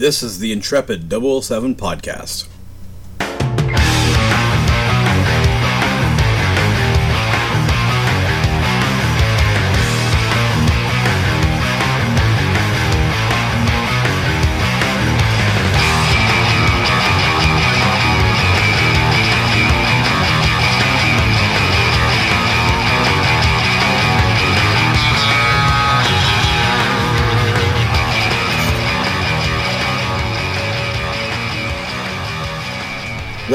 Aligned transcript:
This 0.00 0.22
is 0.22 0.38
the 0.38 0.50
Intrepid 0.50 1.10
007 1.10 1.74
podcast. 1.74 2.48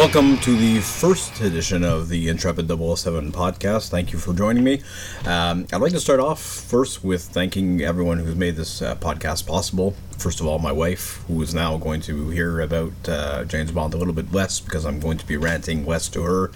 Welcome 0.05 0.37
to 0.41 0.55
the 0.55 0.81
first 0.81 1.41
edition 1.41 1.83
of 1.83 2.09
the 2.09 2.29
Intrepid 2.29 2.67
007 2.67 3.31
podcast. 3.31 3.89
Thank 3.89 4.13
you 4.13 4.19
for 4.19 4.35
joining 4.35 4.63
me. 4.63 4.83
Um, 5.25 5.65
I'd 5.73 5.81
like 5.81 5.93
to 5.93 5.99
start 5.99 6.19
off 6.19 6.39
first 6.39 7.03
with 7.03 7.23
thanking 7.23 7.81
everyone 7.81 8.19
who's 8.19 8.35
made 8.35 8.55
this 8.55 8.83
uh, 8.83 8.93
podcast 8.97 9.47
possible. 9.47 9.95
First 10.19 10.39
of 10.39 10.45
all, 10.45 10.59
my 10.59 10.71
wife, 10.71 11.23
who 11.27 11.41
is 11.41 11.55
now 11.55 11.77
going 11.77 12.01
to 12.01 12.29
hear 12.29 12.61
about 12.61 12.93
uh, 13.07 13.45
James 13.45 13.71
Bond 13.71 13.95
a 13.95 13.97
little 13.97 14.13
bit 14.13 14.31
less 14.31 14.59
because 14.59 14.85
I'm 14.85 14.99
going 14.99 15.17
to 15.17 15.25
be 15.25 15.37
ranting 15.37 15.87
less 15.87 16.07
to 16.09 16.21
her 16.21 16.51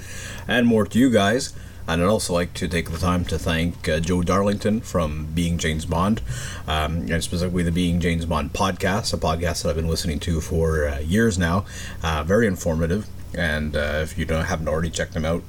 and 0.47 0.67
more 0.67 0.85
to 0.85 0.99
you 0.99 1.09
guys. 1.09 1.51
And 1.87 2.03
I'd 2.03 2.07
also 2.07 2.33
like 2.33 2.53
to 2.53 2.67
take 2.67 2.91
the 2.91 2.99
time 2.99 3.25
to 3.25 3.39
thank 3.39 3.89
uh, 3.89 3.99
Joe 3.99 4.21
Darlington 4.21 4.81
from 4.81 5.25
Being 5.33 5.57
James 5.57 5.87
Bond, 5.87 6.21
um, 6.67 7.11
and 7.11 7.23
specifically 7.23 7.63
the 7.63 7.71
Being 7.71 7.99
James 7.99 8.27
Bond 8.27 8.53
podcast, 8.53 9.11
a 9.11 9.17
podcast 9.17 9.63
that 9.63 9.69
I've 9.69 9.75
been 9.75 9.87
listening 9.87 10.19
to 10.19 10.39
for 10.39 10.87
uh, 10.87 10.99
years 10.99 11.39
now. 11.39 11.65
Uh, 12.03 12.23
very 12.23 12.45
informative, 12.45 13.07
and 13.35 13.75
uh, 13.75 13.99
if 14.01 14.17
you 14.17 14.25
don't 14.25 14.45
haven't 14.45 14.67
already 14.67 14.89
checked 14.89 15.13
them 15.13 15.25
out, 15.25 15.43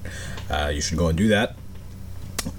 uh, 0.51 0.71
you 0.73 0.81
should 0.81 0.99
go 0.99 1.09
and 1.09 1.19
do 1.19 1.29
that. 1.29 1.57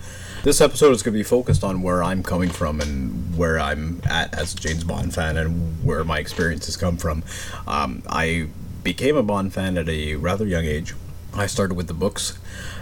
This 0.42 0.60
episode 0.60 0.90
is 0.90 1.04
going 1.04 1.12
to 1.12 1.18
be 1.18 1.22
focused 1.22 1.62
on 1.62 1.82
where 1.82 2.02
I'm 2.02 2.24
coming 2.24 2.50
from 2.50 2.80
and 2.80 3.36
where 3.36 3.60
I'm 3.60 4.02
at 4.04 4.36
as 4.36 4.54
a 4.54 4.56
James 4.56 4.82
Bond 4.82 5.14
fan 5.14 5.36
and 5.36 5.84
where 5.84 6.02
my 6.02 6.18
experiences 6.18 6.76
come 6.76 6.96
from. 6.96 7.22
Um, 7.64 8.02
I 8.08 8.48
became 8.82 9.16
a 9.16 9.22
Bond 9.22 9.54
fan 9.54 9.78
at 9.78 9.88
a 9.88 10.16
rather 10.16 10.44
young 10.44 10.64
age. 10.64 10.94
I 11.34 11.46
started 11.46 11.74
with 11.74 11.86
the 11.86 11.94
books 11.94 12.38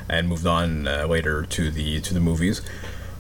and 0.09 0.29
moved 0.29 0.47
on 0.47 0.89
uh, 0.89 1.07
later 1.07 1.45
to 1.45 1.71
the 1.71 2.01
to 2.01 2.15
the 2.15 2.21
movies. 2.21 2.63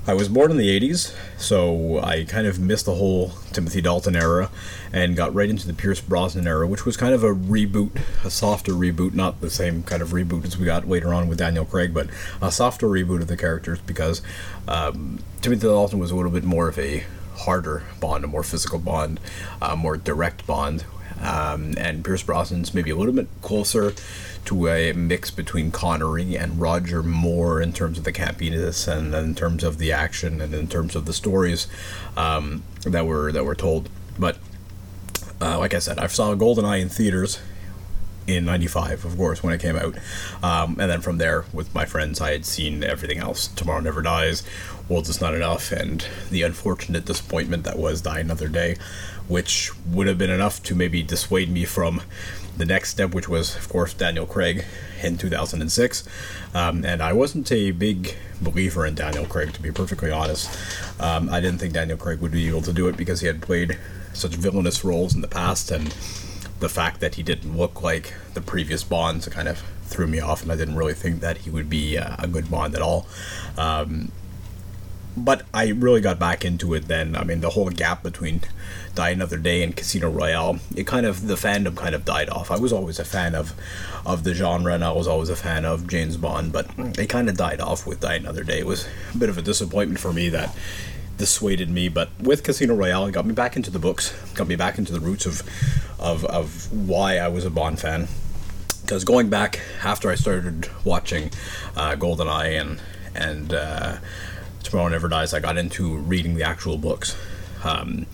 I 0.06 0.14
was 0.14 0.28
born 0.28 0.50
in 0.50 0.56
the 0.56 0.80
80s, 0.80 1.14
so 1.36 2.00
I 2.00 2.24
kind 2.24 2.46
of 2.46 2.58
missed 2.58 2.86
the 2.86 2.94
whole 2.94 3.32
Timothy 3.52 3.80
Dalton 3.80 4.16
era 4.16 4.50
and 4.92 5.14
got 5.14 5.32
right 5.34 5.48
into 5.48 5.66
the 5.66 5.74
Pierce 5.74 6.00
Brosnan 6.00 6.48
era, 6.48 6.66
which 6.66 6.86
was 6.86 6.96
kind 6.96 7.14
of 7.14 7.22
a 7.22 7.32
reboot, 7.32 8.00
a 8.24 8.30
softer 8.30 8.72
reboot, 8.72 9.12
not 9.12 9.40
the 9.40 9.50
same 9.50 9.82
kind 9.82 10.00
of 10.00 10.08
reboot 10.08 10.44
as 10.46 10.56
we 10.56 10.64
got 10.64 10.88
later 10.88 11.12
on 11.12 11.28
with 11.28 11.38
Daniel 11.38 11.66
Craig, 11.66 11.92
but 11.92 12.08
a 12.40 12.50
softer 12.50 12.88
reboot 12.88 13.20
of 13.20 13.28
the 13.28 13.36
characters 13.36 13.78
because 13.82 14.22
um, 14.66 15.20
Timothy 15.42 15.66
Dalton 15.68 15.98
was 15.98 16.10
a 16.10 16.16
little 16.16 16.32
bit 16.32 16.44
more 16.44 16.66
of 16.66 16.78
a 16.78 17.04
harder 17.36 17.84
Bond, 18.00 18.24
a 18.24 18.26
more 18.26 18.42
physical 18.42 18.78
Bond, 18.78 19.20
a 19.60 19.76
more 19.76 19.96
direct 19.96 20.46
Bond, 20.46 20.84
um, 21.20 21.74
and 21.76 22.04
Pierce 22.04 22.22
Brosnan's 22.22 22.74
maybe 22.74 22.90
a 22.90 22.96
little 22.96 23.14
bit 23.14 23.28
closer 23.42 23.92
to 24.46 24.68
a 24.68 24.92
mix 24.92 25.30
between 25.30 25.70
Connery 25.70 26.36
and 26.36 26.60
Roger 26.60 27.02
Moore 27.02 27.60
in 27.60 27.72
terms 27.72 27.98
of 27.98 28.04
the 28.04 28.12
campiness 28.12 28.88
and 28.88 29.14
in 29.14 29.34
terms 29.34 29.62
of 29.62 29.78
the 29.78 29.92
action 29.92 30.40
and 30.40 30.54
in 30.54 30.66
terms 30.66 30.96
of 30.96 31.06
the 31.06 31.12
stories 31.12 31.66
um, 32.16 32.62
that 32.84 33.06
were 33.06 33.30
that 33.32 33.44
were 33.44 33.54
told. 33.54 33.88
But 34.18 34.38
uh, 35.40 35.58
like 35.58 35.74
I 35.74 35.78
said, 35.78 35.98
I 35.98 36.06
saw 36.06 36.34
GoldenEye 36.34 36.80
in 36.80 36.88
theaters 36.88 37.38
in 38.36 38.44
95 38.44 39.04
of 39.04 39.16
course 39.16 39.42
when 39.42 39.52
it 39.52 39.60
came 39.60 39.76
out. 39.76 39.96
Um, 40.42 40.78
and 40.80 40.90
then 40.90 41.00
from 41.00 41.18
there 41.18 41.44
with 41.52 41.74
my 41.74 41.84
friends 41.84 42.20
i 42.20 42.32
had 42.32 42.44
seen 42.44 42.82
everything 42.84 43.18
else. 43.18 43.48
Tomorrow 43.48 43.80
never 43.80 44.02
dies 44.02 44.42
world 44.90 45.08
is 45.08 45.20
not 45.20 45.34
enough 45.34 45.70
and 45.70 46.04
the 46.30 46.42
unfortunate 46.42 47.04
disappointment 47.04 47.62
that 47.62 47.78
was 47.78 48.02
die 48.02 48.18
another 48.18 48.48
day 48.48 48.76
which 49.28 49.70
would 49.86 50.08
have 50.08 50.18
been 50.18 50.30
enough 50.30 50.60
to 50.64 50.74
maybe 50.74 51.00
dissuade 51.00 51.48
me 51.48 51.64
from 51.64 52.02
the 52.56 52.66
next 52.66 52.90
step 52.90 53.14
which 53.14 53.28
was 53.28 53.54
of 53.54 53.68
course 53.68 53.94
daniel 53.94 54.26
craig 54.26 54.64
in 55.02 55.16
2006 55.16 56.08
um, 56.54 56.84
and 56.84 57.00
i 57.00 57.12
wasn't 57.12 57.50
a 57.52 57.70
big 57.70 58.16
believer 58.42 58.84
in 58.84 58.94
daniel 58.94 59.24
craig 59.24 59.52
to 59.52 59.62
be 59.62 59.70
perfectly 59.70 60.10
honest. 60.10 60.50
Um, 60.98 61.30
i 61.30 61.40
didn't 61.40 61.60
think 61.60 61.72
daniel 61.72 61.96
craig 61.96 62.20
would 62.20 62.32
be 62.32 62.48
able 62.48 62.62
to 62.62 62.72
do 62.72 62.88
it 62.88 62.96
because 62.96 63.20
he 63.20 63.28
had 63.28 63.40
played 63.40 63.78
such 64.12 64.32
villainous 64.32 64.84
roles 64.84 65.14
in 65.14 65.20
the 65.20 65.28
past 65.28 65.70
and 65.70 65.94
the 66.60 66.68
fact 66.68 67.00
that 67.00 67.16
he 67.16 67.22
didn't 67.22 67.56
look 67.56 67.82
like 67.82 68.14
the 68.34 68.40
previous 68.40 68.84
Bonds 68.84 69.26
kind 69.28 69.48
of 69.48 69.62
threw 69.82 70.06
me 70.06 70.20
off, 70.20 70.42
and 70.42 70.52
I 70.52 70.56
didn't 70.56 70.76
really 70.76 70.94
think 70.94 71.20
that 71.20 71.38
he 71.38 71.50
would 71.50 71.68
be 71.68 71.98
uh, 71.98 72.16
a 72.18 72.28
good 72.28 72.50
Bond 72.50 72.74
at 72.74 72.82
all. 72.82 73.06
Um, 73.58 74.12
but 75.16 75.44
I 75.52 75.68
really 75.70 76.00
got 76.00 76.18
back 76.18 76.44
into 76.44 76.72
it 76.74 76.86
then. 76.86 77.16
I 77.16 77.24
mean, 77.24 77.40
the 77.40 77.50
whole 77.50 77.68
gap 77.70 78.02
between 78.02 78.42
Die 78.94 79.10
Another 79.10 79.36
Day 79.36 79.62
and 79.62 79.74
Casino 79.76 80.08
Royale, 80.08 80.60
it 80.76 80.86
kind 80.86 81.04
of 81.04 81.26
the 81.26 81.34
fandom 81.34 81.76
kind 81.76 81.94
of 81.94 82.04
died 82.04 82.30
off. 82.30 82.50
I 82.50 82.58
was 82.58 82.72
always 82.72 82.98
a 82.98 83.04
fan 83.04 83.34
of 83.34 83.54
of 84.06 84.24
the 84.24 84.34
genre, 84.34 84.72
and 84.72 84.84
I 84.84 84.92
was 84.92 85.08
always 85.08 85.28
a 85.28 85.36
fan 85.36 85.64
of 85.64 85.88
James 85.88 86.16
Bond, 86.16 86.52
but 86.52 86.70
it 86.98 87.08
kind 87.08 87.28
of 87.28 87.36
died 87.36 87.60
off 87.60 87.86
with 87.86 88.00
Die 88.00 88.14
Another 88.14 88.44
Day. 88.44 88.60
It 88.60 88.66
was 88.66 88.86
a 89.14 89.18
bit 89.18 89.28
of 89.28 89.36
a 89.36 89.42
disappointment 89.42 90.00
for 90.00 90.12
me 90.12 90.28
that 90.28 90.54
dissuaded 91.20 91.70
me. 91.70 91.88
But 91.88 92.08
with 92.18 92.42
Casino 92.42 92.74
Royale, 92.74 93.06
it 93.06 93.12
got 93.12 93.26
me 93.26 93.34
back 93.34 93.54
into 93.54 93.70
the 93.70 93.78
books, 93.78 94.12
got 94.34 94.48
me 94.48 94.56
back 94.56 94.78
into 94.78 94.92
the 94.92 94.98
roots 94.98 95.26
of 95.26 95.42
of, 96.00 96.24
of 96.24 96.72
why 96.72 97.18
I 97.18 97.28
was 97.28 97.44
a 97.44 97.50
Bond 97.50 97.78
fan. 97.78 98.08
Because 98.80 99.04
going 99.04 99.28
back 99.28 99.60
after 99.84 100.10
I 100.10 100.16
started 100.16 100.68
watching 100.84 101.30
uh, 101.76 101.94
GoldenEye 101.94 102.60
and 102.60 102.80
and 103.14 103.54
uh, 103.54 103.96
Tomorrow 104.64 104.88
Never 104.88 105.08
Dies, 105.08 105.32
I 105.32 105.40
got 105.40 105.56
into 105.56 105.96
reading 105.98 106.34
the 106.34 106.42
actual 106.42 106.76
books. 106.78 107.16
Um, 107.62 108.06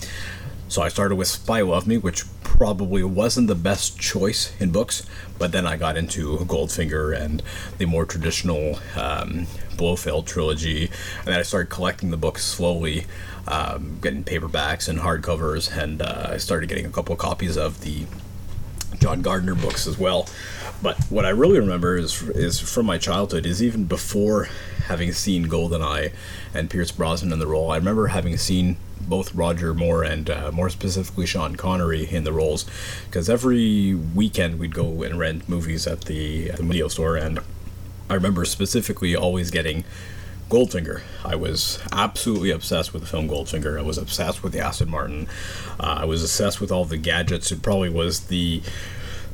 so 0.69 0.83
I 0.83 0.89
started 0.89 1.17
with 1.17 1.29
Spy 1.29 1.61
Love 1.61 1.87
Me, 1.87 1.97
which 1.97 2.25
probably 2.43 3.05
wasn't 3.05 3.49
the 3.49 3.55
best 3.55 3.99
choice 3.99 4.53
in 4.61 4.71
books, 4.71 5.07
but 5.39 5.53
then 5.53 5.67
I 5.67 5.77
got 5.77 5.97
into 5.97 6.39
Goldfinger 6.39 7.17
and 7.17 7.43
the 7.79 7.87
more 7.87 8.05
traditional 8.05 8.79
um, 8.97 9.47
Blofeld 9.77 10.27
trilogy, 10.27 10.87
and 11.19 11.27
then 11.27 11.39
I 11.39 11.43
started 11.43 11.71
collecting 11.71 12.11
the 12.11 12.17
books 12.17 12.45
slowly, 12.45 13.07
um, 13.47 13.99
getting 14.01 14.25
paperbacks 14.25 14.89
and 14.89 14.99
hardcovers, 15.01 15.77
and 15.77 16.03
uh, 16.03 16.31
I 16.31 16.37
started 16.39 16.69
getting 16.69 16.87
a 16.87 16.91
couple 16.91 17.15
copies 17.17 17.57
of 17.57 17.83
the 17.83 18.07
John 18.99 19.23
Gardner 19.23 19.55
books 19.55 19.87
as 19.87 19.99
well. 19.99 20.27
But 20.83 20.99
what 21.11 21.25
I 21.25 21.31
really 21.31 21.59
remember 21.59 21.97
is 21.97 22.23
is 22.23 22.61
from 22.61 22.87
my 22.87 22.99
childhood 22.99 23.47
is 23.47 23.63
even 23.63 23.85
before 23.85 24.49
having 24.87 25.13
seen 25.13 25.47
Goldeneye 25.49 26.13
and 26.55 26.71
Pierce 26.71 26.93
Brosnan 26.93 27.33
in 27.33 27.39
the 27.39 27.47
role. 27.47 27.71
I 27.71 27.77
remember 27.77 28.09
having 28.09 28.37
seen 28.37 28.77
both 29.01 29.35
Roger 29.35 29.75
Moore 29.75 30.03
and 30.03 30.29
uh, 30.29 30.51
more 30.53 30.71
specifically 30.71 31.27
Sean 31.27 31.57
Connery 31.57 32.09
in 32.09 32.25
the 32.25 32.33
roles, 32.33 32.67
because 33.07 33.29
every 33.31 33.95
weekend 33.95 34.59
we'd 34.59 34.75
go 34.75 35.03
and 35.03 35.19
rent 35.19 35.49
movies 35.49 35.87
at 35.87 36.03
the, 36.03 36.51
at 36.51 36.57
the 36.57 36.63
video 36.63 36.89
store, 36.89 37.17
and 37.17 37.41
I 38.09 38.15
remember 38.15 38.45
specifically 38.45 39.15
always 39.15 39.51
getting 39.51 39.85
Goldfinger. 40.49 41.03
I 41.25 41.35
was 41.35 41.81
absolutely 41.91 42.51
obsessed 42.51 42.93
with 42.93 43.03
the 43.03 43.09
film 43.09 43.29
Goldfinger. 43.29 43.79
I 43.79 43.83
was 43.83 43.99
obsessed 43.99 44.43
with 44.43 44.53
the 44.53 44.61
Aston 44.61 44.91
Martin. 44.91 45.27
Uh, 45.79 45.99
I 46.01 46.05
was 46.05 46.23
obsessed 46.23 46.61
with 46.61 46.71
all 46.71 46.85
the 46.85 46.97
gadgets. 46.97 47.51
It 47.51 47.63
probably 47.63 47.89
was 47.89 48.27
the 48.27 48.63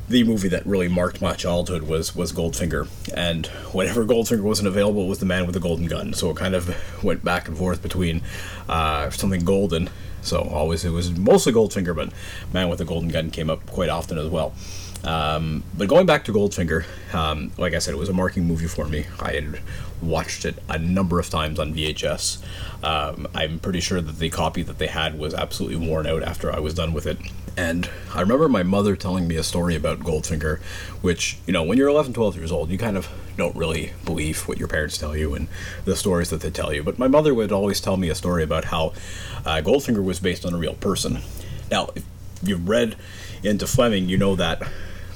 the 0.09 0.23
movie 0.23 0.49
that 0.49 0.65
really 0.65 0.87
marked 0.87 1.21
my 1.21 1.33
childhood 1.33 1.83
was 1.83 2.15
was 2.15 2.33
Goldfinger, 2.33 2.87
and 3.15 3.47
whenever 3.71 4.05
Goldfinger 4.05 4.41
wasn't 4.41 4.67
available, 4.67 5.05
it 5.05 5.09
was 5.09 5.19
the 5.19 5.25
Man 5.25 5.45
with 5.45 5.53
the 5.53 5.59
Golden 5.59 5.87
Gun. 5.87 6.13
So 6.13 6.29
it 6.29 6.37
kind 6.37 6.55
of 6.55 6.75
went 7.03 7.23
back 7.23 7.47
and 7.47 7.57
forth 7.57 7.81
between 7.81 8.21
uh, 8.67 9.09
something 9.09 9.43
golden. 9.43 9.89
So 10.21 10.41
always 10.41 10.85
it 10.85 10.91
was 10.91 11.11
mostly 11.11 11.51
Goldfinger, 11.51 11.95
but 11.95 12.11
Man 12.53 12.69
with 12.69 12.79
the 12.79 12.85
Golden 12.85 13.09
Gun 13.09 13.31
came 13.31 13.49
up 13.49 13.65
quite 13.67 13.89
often 13.89 14.17
as 14.17 14.29
well. 14.29 14.53
Um, 15.03 15.63
but 15.77 15.89
going 15.89 16.05
back 16.05 16.23
to 16.25 16.33
Goldfinger, 16.33 16.85
um, 17.13 17.51
like 17.57 17.73
I 17.73 17.79
said, 17.79 17.93
it 17.93 17.97
was 17.97 18.07
a 18.07 18.13
marking 18.13 18.45
movie 18.45 18.67
for 18.67 18.87
me. 18.87 19.05
I 19.19 19.33
had 19.33 19.59
watched 20.01 20.45
it 20.45 20.55
a 20.69 20.77
number 20.77 21.19
of 21.19 21.29
times 21.29 21.59
on 21.59 21.73
VHS. 21.73 22.41
Um, 22.83 23.27
I'm 23.35 23.59
pretty 23.59 23.81
sure 23.81 23.99
that 23.99 24.19
the 24.19 24.29
copy 24.29 24.63
that 24.63 24.77
they 24.77 24.87
had 24.87 25.19
was 25.19 25.33
absolutely 25.33 25.87
worn 25.87 26.07
out 26.07 26.23
after 26.23 26.51
I 26.51 26.59
was 26.59 26.73
done 26.73 26.93
with 26.93 27.05
it. 27.05 27.17
And 27.55 27.89
I 28.13 28.21
remember 28.21 28.49
my 28.49 28.63
mother 28.63 28.95
telling 28.95 29.27
me 29.27 29.35
a 29.35 29.43
story 29.43 29.75
about 29.75 29.99
Goldfinger, 29.99 30.59
which, 31.01 31.37
you 31.45 31.53
know, 31.53 31.63
when 31.63 31.77
you're 31.77 31.87
11, 31.87 32.13
12 32.13 32.35
years 32.35 32.51
old, 32.51 32.69
you 32.69 32.77
kind 32.77 32.97
of 32.97 33.07
don't 33.37 33.55
really 33.55 33.93
believe 34.05 34.47
what 34.47 34.57
your 34.57 34.67
parents 34.67 34.97
tell 34.97 35.15
you 35.15 35.35
and 35.35 35.47
the 35.85 35.95
stories 35.95 36.29
that 36.31 36.41
they 36.41 36.49
tell 36.49 36.73
you. 36.73 36.83
But 36.83 36.97
my 36.97 37.07
mother 37.07 37.33
would 37.33 37.51
always 37.51 37.79
tell 37.79 37.97
me 37.97 38.09
a 38.09 38.15
story 38.15 38.43
about 38.43 38.65
how 38.65 38.93
uh, 39.45 39.61
Goldfinger 39.63 40.03
was 40.03 40.19
based 40.19 40.45
on 40.45 40.53
a 40.53 40.57
real 40.57 40.73
person. 40.73 41.19
Now, 41.69 41.89
if 41.95 42.03
you've 42.41 42.67
read 42.67 42.95
into 43.43 43.67
Fleming, 43.67 44.09
you 44.09 44.17
know 44.17 44.35
that 44.35 44.61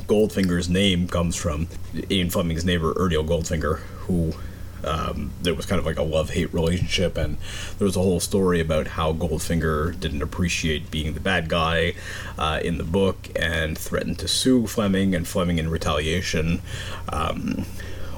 Goldfinger's 0.06 0.70
name 0.70 1.08
comes 1.08 1.36
from 1.36 1.68
Ian 2.10 2.30
Fleming's 2.30 2.64
neighbor 2.64 2.94
Ernest 2.98 3.26
Goldfinger, 3.26 3.80
who 3.80 4.34
um, 4.84 5.32
there 5.42 5.54
was 5.54 5.66
kind 5.66 5.80
of 5.80 5.86
like 5.86 5.98
a 5.98 6.04
love 6.04 6.32
hate 6.32 6.54
relationship, 6.54 7.18
and 7.18 7.38
there 7.78 7.86
was 7.86 7.96
a 7.96 8.02
whole 8.02 8.20
story 8.20 8.60
about 8.60 8.88
how 8.88 9.14
Goldfinger 9.14 10.00
didn't 10.00 10.22
appreciate 10.22 10.92
being 10.92 11.14
the 11.14 11.20
bad 11.20 11.50
guy 11.50 11.94
uh, 12.38 12.60
in 12.64 12.78
the 12.78 12.84
book 12.84 13.30
and 13.36 13.78
threatened 13.78 14.20
to 14.20 14.28
sue 14.28 14.68
Fleming, 14.68 15.16
and 15.16 15.28
Fleming, 15.28 15.58
in 15.58 15.70
retaliation, 15.70 16.62
um, 17.10 17.66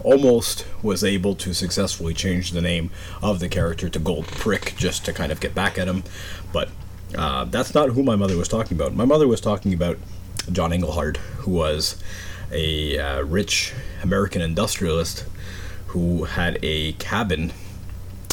almost 0.04 0.66
was 0.82 1.04
able 1.04 1.36
to 1.36 1.54
successfully 1.54 2.14
change 2.14 2.52
the 2.52 2.62
name 2.62 2.90
of 3.22 3.40
the 3.40 3.50
character 3.50 3.90
to 3.90 4.00
Gold 4.00 4.28
Prick 4.28 4.76
just 4.78 5.06
to 5.06 5.14
kind 5.14 5.32
of 5.32 5.40
get 5.40 5.54
back 5.54 5.78
at 5.78 5.88
him, 5.88 6.04
but 6.54 6.70
uh, 7.18 7.46
that's 7.46 7.74
not 7.74 7.90
who 7.90 8.04
my 8.04 8.16
mother 8.16 8.38
was 8.38 8.48
talking 8.48 8.78
about. 8.78 8.94
My 8.94 9.06
mother 9.06 9.28
was 9.28 9.42
talking 9.42 9.74
about 9.74 9.98
John 10.52 10.72
Engelhard, 10.72 11.18
who 11.18 11.52
was 11.52 12.02
a 12.52 12.98
uh, 12.98 13.22
rich 13.22 13.74
American 14.04 14.42
industrialist 14.42 15.26
who 15.90 16.26
had 16.26 16.60
a 16.62 16.94
cabin 16.94 17.52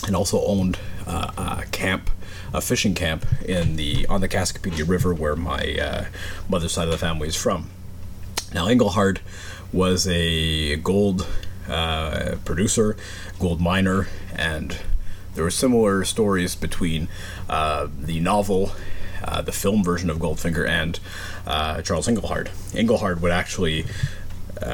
and 0.06 0.14
also 0.14 0.44
owned 0.44 0.78
uh, 1.06 1.62
a 1.62 1.66
camp, 1.66 2.10
a 2.52 2.60
fishing 2.60 2.94
camp 2.94 3.24
in 3.42 3.76
the 3.76 4.06
on 4.08 4.20
the 4.20 4.28
Cascapedia 4.28 4.86
River, 4.86 5.14
where 5.14 5.36
my 5.36 5.78
uh, 5.80 6.04
mother's 6.48 6.72
side 6.72 6.84
of 6.84 6.92
the 6.92 6.98
family 6.98 7.28
is 7.28 7.36
from. 7.36 7.70
Now, 8.52 8.66
Engelhard 8.66 9.18
was 9.72 10.06
a 10.06 10.76
gold 10.76 11.26
uh, 11.68 12.36
producer, 12.44 12.96
gold 13.38 13.60
miner, 13.60 14.06
and 14.34 14.76
there 15.34 15.44
were 15.44 15.50
similar 15.50 16.04
stories 16.04 16.54
between 16.54 17.08
uh, 17.48 17.88
the 17.98 18.20
novel. 18.20 18.72
Uh, 19.24 19.40
the 19.40 19.50
film 19.50 19.82
version 19.82 20.08
of 20.08 20.18
Goldfinger 20.18 20.68
and 20.68 21.00
uh, 21.46 21.82
Charles 21.82 22.06
Engelhard. 22.06 22.48
Engelhard 22.72 23.20
would 23.22 23.32
actually 23.32 23.86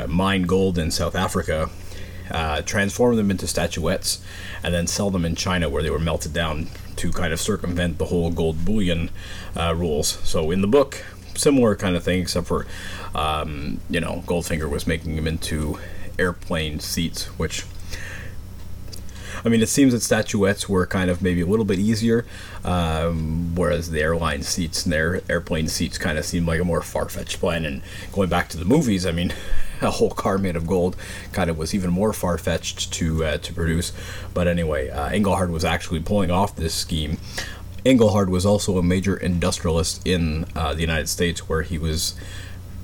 mine 0.08 0.43
gold 0.43 0.78
in 0.78 0.90
South 0.90 1.14
Africa 1.14 1.70
uh, 2.32 2.62
transform 2.62 3.17
them 3.17 3.31
into 3.31 3.46
statuettes, 3.46 4.20
and 4.64 4.75
then 4.75 4.87
sell 4.87 5.11
them 5.11 5.25
in 5.25 5.37
China 5.37 5.69
where 5.69 5.82
they 5.82 5.90
were 5.90 5.99
melted 6.00 6.32
down 6.32 6.69
to 6.96 7.12
kind 7.12 7.32
of 7.32 7.40
circumvent 7.40 7.99
the 7.99 8.06
whole 8.06 8.31
gold 8.31 8.64
bullion 8.64 9.11
uh, 9.56 9.75
rules. 9.75 10.19
So 10.25 10.50
in 10.50 10.61
the 10.61 10.67
book, 10.67 11.05
similar 11.34 11.76
kind 11.76 11.94
of 11.94 12.02
thing, 12.02 12.20
except 12.20 12.46
for 12.46 12.67
um, 13.14 13.81
you 13.88 14.00
know 14.00 14.25
Goldfinger 14.26 14.69
was 14.69 14.87
making 14.87 15.17
them 15.17 15.26
into 15.26 15.79
airplane 16.19 16.81
seats, 16.81 17.26
which. 17.38 17.64
I 19.44 19.48
mean, 19.48 19.60
it 19.60 19.68
seems 19.68 19.92
that 19.92 20.02
statuettes 20.02 20.68
were 20.68 20.86
kind 20.86 21.10
of 21.10 21.20
maybe 21.22 21.40
a 21.40 21.46
little 21.46 21.64
bit 21.64 21.78
easier, 21.78 22.24
um, 22.64 23.54
whereas 23.54 23.90
the 23.90 24.00
airline 24.00 24.42
seats 24.42 24.84
and 24.84 24.92
their 24.92 25.20
airplane 25.28 25.68
seats 25.68 25.98
kind 25.98 26.16
of 26.16 26.24
seemed 26.24 26.46
like 26.46 26.60
a 26.60 26.64
more 26.64 26.80
far 26.82 27.08
fetched 27.08 27.40
plan. 27.40 27.64
And 27.64 27.82
going 28.12 28.28
back 28.28 28.48
to 28.50 28.56
the 28.56 28.64
movies, 28.64 29.04
I 29.04 29.12
mean, 29.12 29.32
a 29.80 29.90
whole 29.90 30.10
car 30.10 30.38
made 30.38 30.54
of 30.54 30.66
gold 30.66 30.96
kind 31.32 31.50
of 31.50 31.58
was 31.58 31.74
even 31.74 31.90
more 31.90 32.12
far 32.12 32.38
fetched 32.38 32.92
to 32.92 33.24
uh, 33.24 33.38
to 33.38 33.52
produce. 33.52 33.92
But 34.32 34.46
anyway, 34.46 34.90
uh, 34.90 35.10
Engelhard 35.10 35.50
was 35.50 35.64
actually 35.64 36.00
pulling 36.00 36.30
off 36.30 36.54
this 36.54 36.74
scheme. 36.74 37.18
Engelhard 37.84 38.28
was 38.28 38.46
also 38.46 38.78
a 38.78 38.82
major 38.82 39.16
industrialist 39.16 40.06
in 40.06 40.46
uh, 40.54 40.72
the 40.72 40.80
United 40.82 41.08
States, 41.08 41.48
where 41.48 41.62
he 41.62 41.78
was 41.78 42.14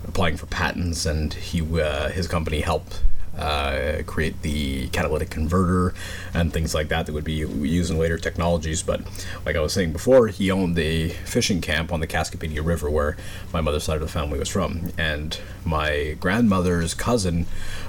applying 0.05 0.37
for 0.37 0.47
patents, 0.47 1.07
and 1.07 1.35
he 1.35 1.61
uh, 1.81 2.09
his 2.09 2.27
company 2.27 2.61
helped 2.61 3.03
uh, 3.39 4.03
create 4.07 4.43
the 4.43 4.89
catalytic 4.89 5.31
converter 5.31 5.95
and 6.35 6.53
things 6.53 6.75
like 6.75 6.89
that 6.89 7.07
that 7.07 7.13
would 7.13 7.25
be 7.25 7.35
used 7.35 7.91
in 7.91 7.99
later 7.99 8.19
technologies. 8.19 8.83
But 8.83 9.03
like 9.47 9.57
I 9.57 9.61
was 9.61 9.73
saying 9.73 9.93
before, 9.93 10.29
he 10.29 10.51
owned 10.51 10.79
a 10.79 11.11
fishing 11.11 11.61
camp 11.61 11.93
on 11.93 12.01
the 12.01 12.07
Cascapedia 12.07 12.65
River 12.65 12.91
where 12.91 13.17
my 13.53 13.61
mother's 13.61 13.85
side 13.85 13.97
of 13.97 14.03
the 14.03 14.09
family 14.09 14.39
was 14.39 14.49
from. 14.49 14.93
And 14.99 15.39
my 15.65 16.17
grandmother's 16.21 16.95
cousin 16.95 17.47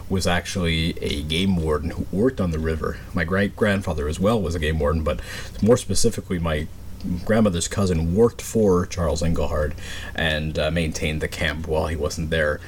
was 0.10 0.26
actually 0.26 0.98
a 1.02 1.22
game 1.24 1.56
warden 1.56 1.92
who 1.92 2.06
worked 2.12 2.42
on 2.42 2.52
the 2.52 2.60
river. 2.60 2.98
My 3.14 3.24
great 3.24 3.56
grandfather 3.56 4.08
as 4.08 4.20
well 4.20 4.42
was 4.42 4.56
a 4.56 4.60
game 4.60 4.80
warden, 4.80 5.04
but 5.04 5.20
more 5.62 5.78
specifically, 5.78 6.40
my 6.40 6.68
grandmother's 7.26 7.68
cousin 7.68 8.14
worked 8.16 8.42
for 8.42 8.86
Charles 8.86 9.22
Engelhard 9.22 9.74
and 10.16 10.60
uh, 10.60 10.70
maintained 10.72 11.22
the 11.22 11.28
camp 11.28 11.68
while 11.68 11.88
he 11.88 11.96
wasn't 11.96 12.30
there 12.30 12.60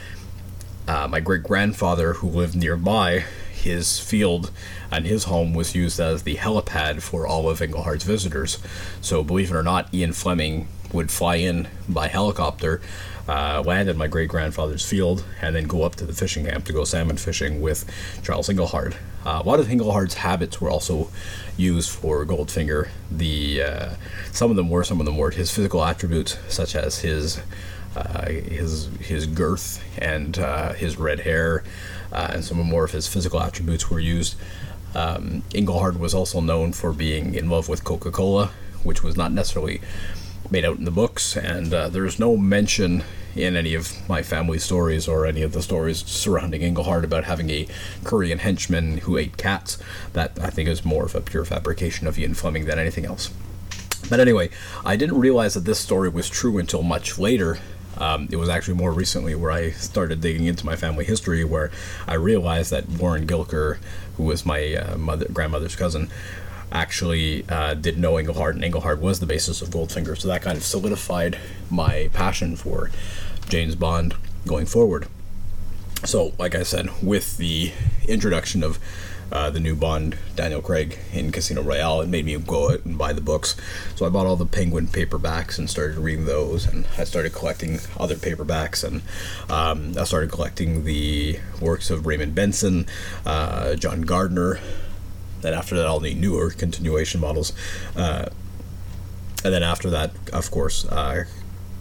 uh, 0.87 1.07
my 1.07 1.19
great 1.19 1.43
grandfather, 1.43 2.13
who 2.13 2.27
lived 2.27 2.55
nearby, 2.55 3.25
his 3.51 3.99
field 3.99 4.51
and 4.89 5.05
his 5.05 5.25
home 5.25 5.53
was 5.53 5.75
used 5.75 5.99
as 5.99 6.23
the 6.23 6.35
helipad 6.35 7.01
for 7.01 7.27
all 7.27 7.49
of 7.49 7.59
Engelhard's 7.59 8.03
visitors. 8.03 8.57
So, 9.01 9.23
believe 9.23 9.51
it 9.51 9.55
or 9.55 9.63
not, 9.63 9.93
Ian 9.93 10.13
Fleming 10.13 10.67
would 10.91 11.11
fly 11.11 11.35
in 11.35 11.67
by 11.87 12.07
helicopter, 12.07 12.81
uh, 13.27 13.63
land 13.65 13.87
at 13.87 13.95
my 13.95 14.07
great 14.07 14.29
grandfather's 14.29 14.85
field, 14.85 15.23
and 15.41 15.55
then 15.55 15.65
go 15.65 15.83
up 15.83 15.95
to 15.95 16.05
the 16.05 16.13
fishing 16.13 16.45
camp 16.45 16.65
to 16.65 16.73
go 16.73 16.83
salmon 16.83 17.17
fishing 17.17 17.61
with 17.61 17.89
Charles 18.23 18.49
Engelhard. 18.49 18.95
Uh, 19.25 19.41
a 19.41 19.47
lot 19.47 19.59
of 19.59 19.67
Engelhard's 19.67 20.15
habits 20.15 20.59
were 20.59 20.69
also 20.69 21.09
used 21.55 21.89
for 21.89 22.25
Goldfinger. 22.25 22.89
The 23.11 23.61
uh, 23.61 23.89
some 24.31 24.49
of 24.49 24.57
them 24.57 24.69
were, 24.69 24.83
some 24.83 24.99
of 24.99 25.05
them 25.05 25.17
weren't. 25.17 25.35
His 25.35 25.51
physical 25.51 25.83
attributes, 25.83 26.37
such 26.49 26.75
as 26.75 26.99
his 26.99 27.39
uh, 27.95 28.29
his 28.29 28.89
his 28.99 29.25
girth 29.25 29.83
and 29.97 30.39
uh, 30.39 30.73
his 30.73 30.97
red 30.97 31.21
hair 31.21 31.63
uh, 32.11 32.31
and 32.33 32.43
some 32.43 32.57
more 32.57 32.83
of 32.83 32.91
his 32.91 33.07
physical 33.07 33.41
attributes 33.41 33.89
were 33.89 33.99
used. 33.99 34.35
Um, 34.93 35.43
was 35.53 36.13
also 36.13 36.41
known 36.41 36.73
for 36.73 36.91
being 36.91 37.33
in 37.33 37.49
love 37.49 37.69
with 37.69 37.85
Coca-Cola, 37.85 38.51
which 38.83 39.01
was 39.01 39.15
not 39.15 39.31
necessarily 39.31 39.79
made 40.49 40.65
out 40.65 40.77
in 40.77 40.83
the 40.83 40.91
books, 40.91 41.37
and 41.37 41.73
uh, 41.73 41.87
there's 41.87 42.19
no 42.19 42.35
mention 42.35 43.05
in 43.33 43.55
any 43.55 43.73
of 43.73 43.93
my 44.09 44.21
family 44.21 44.59
stories 44.59 45.07
or 45.07 45.25
any 45.25 45.41
of 45.41 45.53
the 45.53 45.61
stories 45.61 46.05
surrounding 46.05 46.61
Engelhard 46.61 47.05
about 47.05 47.23
having 47.23 47.49
a 47.49 47.67
Korean 48.03 48.39
henchman 48.39 48.97
who 48.99 49.15
ate 49.15 49.37
cats. 49.37 49.77
That 50.11 50.37
I 50.41 50.49
think 50.49 50.67
is 50.67 50.83
more 50.83 51.05
of 51.05 51.15
a 51.15 51.21
pure 51.21 51.45
fabrication 51.45 52.05
of 52.05 52.19
Ian 52.19 52.33
Fleming 52.33 52.65
than 52.65 52.77
anything 52.77 53.05
else. 53.05 53.29
But 54.09 54.19
anyway, 54.19 54.49
I 54.83 54.97
didn't 54.97 55.19
realize 55.19 55.53
that 55.53 55.63
this 55.63 55.79
story 55.79 56.09
was 56.09 56.29
true 56.29 56.57
until 56.57 56.83
much 56.83 57.17
later 57.17 57.59
um, 58.01 58.27
it 58.31 58.35
was 58.37 58.49
actually 58.49 58.73
more 58.73 58.91
recently 58.91 59.35
where 59.35 59.51
I 59.51 59.69
started 59.69 60.21
digging 60.21 60.47
into 60.47 60.65
my 60.65 60.75
family 60.75 61.05
history, 61.05 61.43
where 61.43 61.69
I 62.07 62.15
realized 62.15 62.71
that 62.71 62.89
Warren 62.89 63.27
Gilker, 63.27 63.77
who 64.17 64.23
was 64.23 64.43
my 64.43 64.73
uh, 64.73 64.97
mother, 64.97 65.27
grandmother's 65.31 65.75
cousin, 65.75 66.09
actually 66.71 67.47
uh, 67.47 67.75
did 67.75 67.99
know 67.99 68.13
Engelhard, 68.13 68.51
and 68.55 68.63
Engelhard 68.63 68.99
was 68.99 69.19
the 69.19 69.27
basis 69.27 69.61
of 69.61 69.69
Goldfinger. 69.69 70.17
So 70.17 70.27
that 70.29 70.41
kind 70.41 70.57
of 70.57 70.63
solidified 70.63 71.37
my 71.69 72.09
passion 72.11 72.55
for 72.55 72.89
James 73.49 73.75
Bond 73.75 74.15
going 74.47 74.65
forward. 74.65 75.07
So, 76.03 76.33
like 76.39 76.55
I 76.55 76.63
said, 76.63 76.89
with 77.03 77.37
the 77.37 77.71
introduction 78.07 78.63
of 78.63 78.79
uh, 79.31 79.49
the 79.49 79.59
new 79.59 79.75
Bond, 79.75 80.17
Daniel 80.35 80.61
Craig 80.61 80.99
in 81.13 81.31
Casino 81.31 81.61
Royale. 81.61 82.01
It 82.01 82.09
made 82.09 82.25
me 82.25 82.37
go 82.37 82.71
out 82.71 82.85
and 82.85 82.97
buy 82.97 83.13
the 83.13 83.21
books. 83.21 83.55
So 83.95 84.05
I 84.05 84.09
bought 84.09 84.25
all 84.25 84.35
the 84.35 84.45
Penguin 84.45 84.87
paperbacks 84.87 85.57
and 85.57 85.69
started 85.69 85.97
reading 85.97 86.25
those. 86.25 86.67
And 86.67 86.85
I 86.97 87.03
started 87.03 87.33
collecting 87.33 87.79
other 87.97 88.15
paperbacks. 88.15 88.83
And 88.83 89.01
um, 89.49 89.97
I 89.97 90.03
started 90.03 90.31
collecting 90.31 90.83
the 90.83 91.39
works 91.59 91.89
of 91.89 92.05
Raymond 92.05 92.35
Benson, 92.35 92.85
uh, 93.25 93.75
John 93.75 94.01
Gardner. 94.01 94.59
Then 95.41 95.53
after 95.53 95.75
that, 95.75 95.87
all 95.87 95.99
the 95.99 96.13
newer 96.13 96.51
continuation 96.51 97.21
models. 97.21 97.53
Uh, 97.95 98.27
and 99.43 99.53
then 99.53 99.63
after 99.63 99.89
that, 99.89 100.11
of 100.31 100.51
course, 100.51 100.85
uh, 100.85 101.25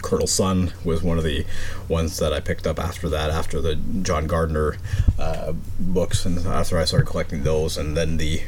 Colonel 0.02 0.26
Sun 0.26 0.72
was 0.84 1.02
one 1.02 1.18
of 1.18 1.24
the 1.24 1.44
ones 1.88 2.18
that 2.18 2.32
I 2.32 2.40
picked 2.40 2.66
up 2.66 2.78
after 2.78 3.08
that, 3.08 3.30
after 3.30 3.60
the 3.60 3.76
John 3.76 4.26
Gardner 4.26 4.76
uh, 5.18 5.52
books, 5.78 6.24
and 6.24 6.46
after 6.46 6.78
I 6.78 6.84
started 6.84 7.06
collecting 7.06 7.42
those, 7.42 7.76
and 7.76 7.96
then 7.96 8.16
the 8.16 8.42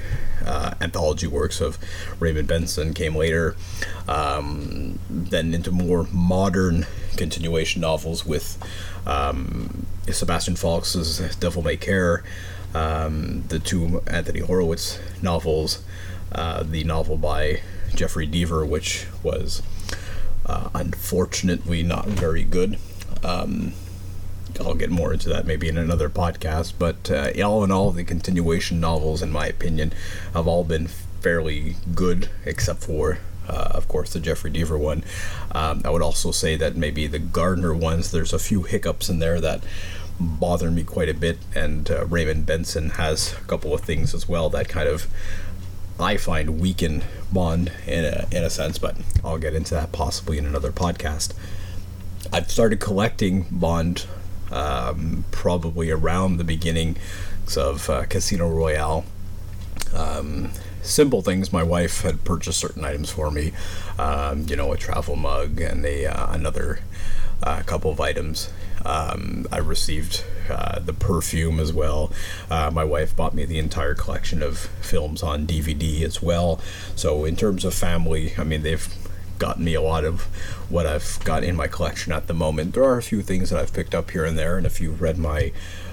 uh, 0.44 0.74
anthology 0.80 1.26
works 1.26 1.60
of 1.60 1.78
Raymond 2.18 2.48
Benson 2.48 2.94
came 2.94 3.14
later. 3.14 3.56
Um, 4.08 4.98
then 5.08 5.54
into 5.54 5.70
more 5.70 6.06
modern 6.10 6.86
continuation 7.16 7.80
novels 7.80 8.26
with 8.26 8.58
um, 9.06 9.86
Sebastian 10.10 10.56
Faulks's 10.56 11.36
Devil 11.36 11.62
May 11.62 11.76
Care, 11.76 12.24
um, 12.74 13.44
the 13.48 13.58
two 13.58 14.02
Anthony 14.06 14.40
Horowitz 14.40 14.98
novels, 15.20 15.82
uh, 16.32 16.62
the 16.62 16.84
novel 16.84 17.16
by 17.16 17.60
Jeffrey 17.94 18.26
Deaver, 18.26 18.66
which 18.66 19.06
was 19.22 19.62
uh, 20.52 20.68
unfortunately, 20.74 21.82
not 21.82 22.06
very 22.06 22.44
good. 22.44 22.78
Um, 23.24 23.72
I'll 24.60 24.74
get 24.74 24.90
more 24.90 25.12
into 25.12 25.28
that 25.30 25.46
maybe 25.46 25.68
in 25.68 25.78
another 25.78 26.10
podcast. 26.10 26.74
But 26.78 27.10
uh, 27.10 27.32
all 27.42 27.64
in 27.64 27.70
all, 27.70 27.90
the 27.90 28.04
continuation 28.04 28.80
novels, 28.80 29.22
in 29.22 29.30
my 29.30 29.46
opinion, 29.46 29.92
have 30.34 30.46
all 30.46 30.64
been 30.64 30.88
fairly 30.88 31.76
good, 31.94 32.28
except 32.44 32.82
for, 32.82 33.18
uh, 33.48 33.70
of 33.70 33.88
course, 33.88 34.12
the 34.12 34.20
Jeffrey 34.20 34.50
Deaver 34.50 34.78
one. 34.78 35.04
Um, 35.52 35.82
I 35.84 35.90
would 35.90 36.02
also 36.02 36.30
say 36.32 36.56
that 36.56 36.76
maybe 36.76 37.06
the 37.06 37.18
Gardner 37.18 37.74
ones, 37.74 38.10
there's 38.10 38.32
a 38.32 38.38
few 38.38 38.62
hiccups 38.62 39.08
in 39.08 39.20
there 39.20 39.40
that 39.40 39.62
bother 40.20 40.70
me 40.70 40.84
quite 40.84 41.08
a 41.08 41.14
bit, 41.14 41.38
and 41.54 41.90
uh, 41.90 42.04
Raymond 42.06 42.44
Benson 42.44 42.90
has 42.90 43.32
a 43.32 43.44
couple 43.44 43.72
of 43.72 43.80
things 43.80 44.14
as 44.14 44.28
well 44.28 44.50
that 44.50 44.68
kind 44.68 44.88
of 44.88 45.06
I 46.02 46.16
find 46.16 46.60
weaken 46.60 47.04
Bond 47.32 47.72
in 47.86 48.04
a, 48.04 48.26
in 48.30 48.44
a 48.44 48.50
sense, 48.50 48.78
but 48.78 48.96
I'll 49.24 49.38
get 49.38 49.54
into 49.54 49.74
that 49.74 49.92
possibly 49.92 50.36
in 50.36 50.44
another 50.44 50.72
podcast. 50.72 51.32
I've 52.32 52.50
started 52.50 52.80
collecting 52.80 53.46
Bond 53.50 54.06
um, 54.50 55.24
probably 55.30 55.90
around 55.90 56.36
the 56.36 56.44
beginning 56.44 56.96
of 57.56 57.88
uh, 57.88 58.04
Casino 58.06 58.48
Royale. 58.48 59.04
Um, 59.94 60.50
simple 60.82 61.22
things. 61.22 61.52
My 61.52 61.62
wife 61.62 62.02
had 62.02 62.24
purchased 62.24 62.58
certain 62.58 62.84
items 62.84 63.10
for 63.10 63.30
me, 63.30 63.52
um, 63.98 64.46
you 64.48 64.56
know, 64.56 64.72
a 64.72 64.76
travel 64.76 65.16
mug 65.16 65.60
and 65.60 65.84
a 65.84 66.06
uh, 66.06 66.32
another 66.32 66.80
uh, 67.42 67.62
couple 67.62 67.90
of 67.90 68.00
items. 68.00 68.50
Um, 68.84 69.46
I 69.52 69.58
received 69.58 70.24
uh, 70.50 70.78
the 70.78 70.92
perfume 70.92 71.60
as 71.60 71.72
well. 71.72 72.12
Uh, 72.50 72.70
my 72.72 72.84
wife 72.84 73.14
bought 73.14 73.34
me 73.34 73.44
the 73.44 73.58
entire 73.58 73.94
collection 73.94 74.42
of 74.42 74.58
films 74.80 75.22
on 75.22 75.46
DVD 75.46 76.02
as 76.02 76.22
well. 76.22 76.60
So 76.96 77.24
in 77.24 77.36
terms 77.36 77.64
of 77.64 77.74
family, 77.74 78.32
I 78.38 78.44
mean 78.44 78.62
they've 78.62 78.86
gotten 79.38 79.64
me 79.64 79.74
a 79.74 79.82
lot 79.82 80.04
of 80.04 80.22
what 80.68 80.86
I've 80.86 81.18
got 81.24 81.42
in 81.42 81.56
my 81.56 81.66
collection 81.66 82.12
at 82.12 82.28
the 82.28 82.34
moment. 82.34 82.74
There 82.74 82.84
are 82.84 82.96
a 82.96 83.02
few 83.02 83.22
things 83.22 83.50
that 83.50 83.58
I've 83.58 83.72
picked 83.72 83.94
up 83.94 84.12
here 84.12 84.24
and 84.24 84.38
there, 84.38 84.56
and 84.56 84.64
if 84.64 84.80
you've 84.80 85.02
read 85.02 85.18
my 85.18 85.52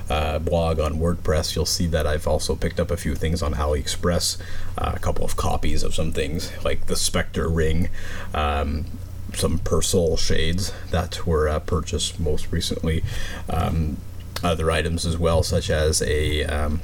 uh, 0.09 0.39
blog 0.39 0.79
on 0.79 0.99
WordPress, 0.99 1.55
you'll 1.55 1.65
see 1.65 1.87
that 1.87 2.07
I've 2.07 2.27
also 2.27 2.55
picked 2.55 2.79
up 2.79 2.91
a 2.91 2.97
few 2.97 3.15
things 3.15 3.41
on 3.41 3.53
AliExpress, 3.53 4.37
uh, 4.77 4.91
a 4.95 4.99
couple 4.99 5.23
of 5.23 5.35
copies 5.35 5.83
of 5.83 5.93
some 5.93 6.11
things 6.11 6.51
like 6.63 6.87
the 6.87 6.95
Spectre 6.95 7.47
ring, 7.47 7.89
um, 8.33 8.85
some 9.33 9.59
Persol 9.59 10.17
shades 10.17 10.73
that 10.91 11.25
were 11.25 11.47
uh, 11.47 11.59
purchased 11.59 12.19
most 12.19 12.51
recently, 12.51 13.03
um, 13.49 13.97
other 14.43 14.71
items 14.71 15.05
as 15.05 15.17
well, 15.17 15.43
such 15.43 15.69
as 15.69 16.01
a 16.01 16.45
um, 16.45 16.81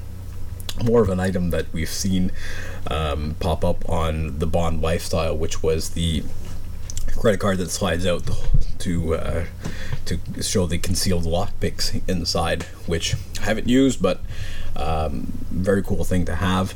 more 0.83 1.01
of 1.01 1.09
an 1.09 1.19
item 1.19 1.51
that 1.51 1.71
we've 1.71 1.89
seen 1.89 2.31
um, 2.87 3.35
pop 3.39 3.63
up 3.63 3.87
on 3.89 4.39
the 4.39 4.47
Bond 4.47 4.81
Lifestyle, 4.81 5.35
which 5.37 5.63
was 5.63 5.91
the 5.91 6.23
credit 7.17 7.39
card 7.39 7.57
that 7.59 7.71
slides 7.71 8.05
out 8.05 8.29
to 8.79 9.15
uh, 9.15 9.45
to 10.05 10.19
show 10.41 10.65
the 10.67 10.77
concealed 10.77 11.23
lockpicks 11.23 12.01
inside, 12.07 12.63
which 12.85 13.15
I 13.39 13.45
haven't 13.45 13.67
used, 13.67 14.01
but 14.01 14.21
um, 14.75 15.33
very 15.49 15.81
cool 15.81 16.03
thing 16.03 16.25
to 16.25 16.35
have. 16.35 16.75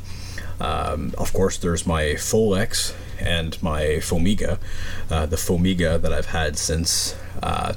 Um, 0.60 1.14
of 1.16 1.32
course, 1.32 1.56
there's 1.56 1.86
my 1.86 2.14
Folex 2.16 2.94
and 3.18 3.62
my 3.62 3.98
Fomiga, 4.00 4.58
uh, 5.10 5.26
the 5.26 5.36
Fomiga 5.36 6.00
that 6.00 6.12
I've 6.12 6.26
had 6.26 6.58
since 6.58 7.16
uh, 7.42 7.74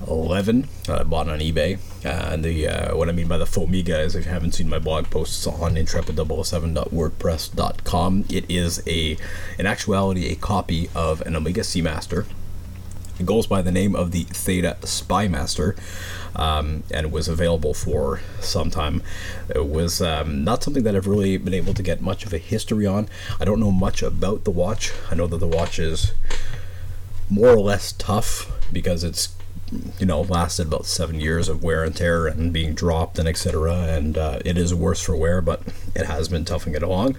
2011 0.00 0.68
that 0.86 1.00
I 1.00 1.02
bought 1.04 1.28
on 1.28 1.40
eBay. 1.40 1.78
Uh, 2.04 2.32
and 2.32 2.44
the 2.44 2.68
uh, 2.68 2.94
what 2.96 3.08
I 3.08 3.12
mean 3.12 3.28
by 3.28 3.38
the 3.38 3.46
Fomiga 3.46 4.04
is 4.04 4.14
if 4.14 4.26
you 4.26 4.30
haven't 4.30 4.52
seen 4.52 4.68
my 4.68 4.78
blog 4.78 5.06
posts 5.06 5.46
on 5.46 5.74
intrepid007.wordpress.com, 5.74 8.24
it 8.28 8.44
is 8.48 8.82
a 8.86 9.16
in 9.58 9.66
actuality 9.66 10.30
a 10.30 10.36
copy 10.36 10.90
of 10.94 11.22
an 11.22 11.34
Omega 11.36 11.62
Seamaster. 11.62 12.26
It 13.18 13.26
goes 13.26 13.46
by 13.46 13.62
the 13.62 13.70
name 13.70 13.94
of 13.94 14.10
the 14.10 14.24
Theta 14.24 14.76
Spymaster 14.80 15.78
um, 16.34 16.82
and 16.90 17.12
was 17.12 17.28
available 17.28 17.72
for 17.72 18.20
some 18.40 18.70
time. 18.70 19.04
It 19.48 19.68
was 19.68 20.02
um, 20.02 20.42
not 20.42 20.64
something 20.64 20.82
that 20.82 20.96
I've 20.96 21.06
really 21.06 21.36
been 21.36 21.54
able 21.54 21.74
to 21.74 21.82
get 21.82 22.00
much 22.00 22.26
of 22.26 22.32
a 22.32 22.38
history 22.38 22.86
on. 22.86 23.08
I 23.38 23.44
don't 23.44 23.60
know 23.60 23.70
much 23.70 24.02
about 24.02 24.42
the 24.42 24.50
watch. 24.50 24.92
I 25.12 25.14
know 25.14 25.28
that 25.28 25.38
the 25.38 25.46
watch 25.46 25.78
is 25.78 26.12
more 27.30 27.50
or 27.50 27.60
less 27.60 27.92
tough 27.92 28.50
because 28.72 29.04
it's 29.04 29.28
you 29.98 30.06
know 30.06 30.20
lasted 30.22 30.66
about 30.66 30.86
seven 30.86 31.20
years 31.20 31.48
of 31.48 31.62
wear 31.62 31.82
and 31.84 31.96
tear 31.96 32.26
and 32.26 32.52
being 32.52 32.74
dropped 32.74 33.18
and 33.18 33.28
etc 33.28 33.72
and 33.84 34.16
uh, 34.16 34.38
it 34.44 34.56
is 34.56 34.74
worse 34.74 35.02
for 35.02 35.16
wear 35.16 35.40
but 35.40 35.62
it 35.94 36.06
has 36.06 36.28
been 36.28 36.44
toughing 36.44 36.74
it 36.74 36.82
along. 36.82 37.16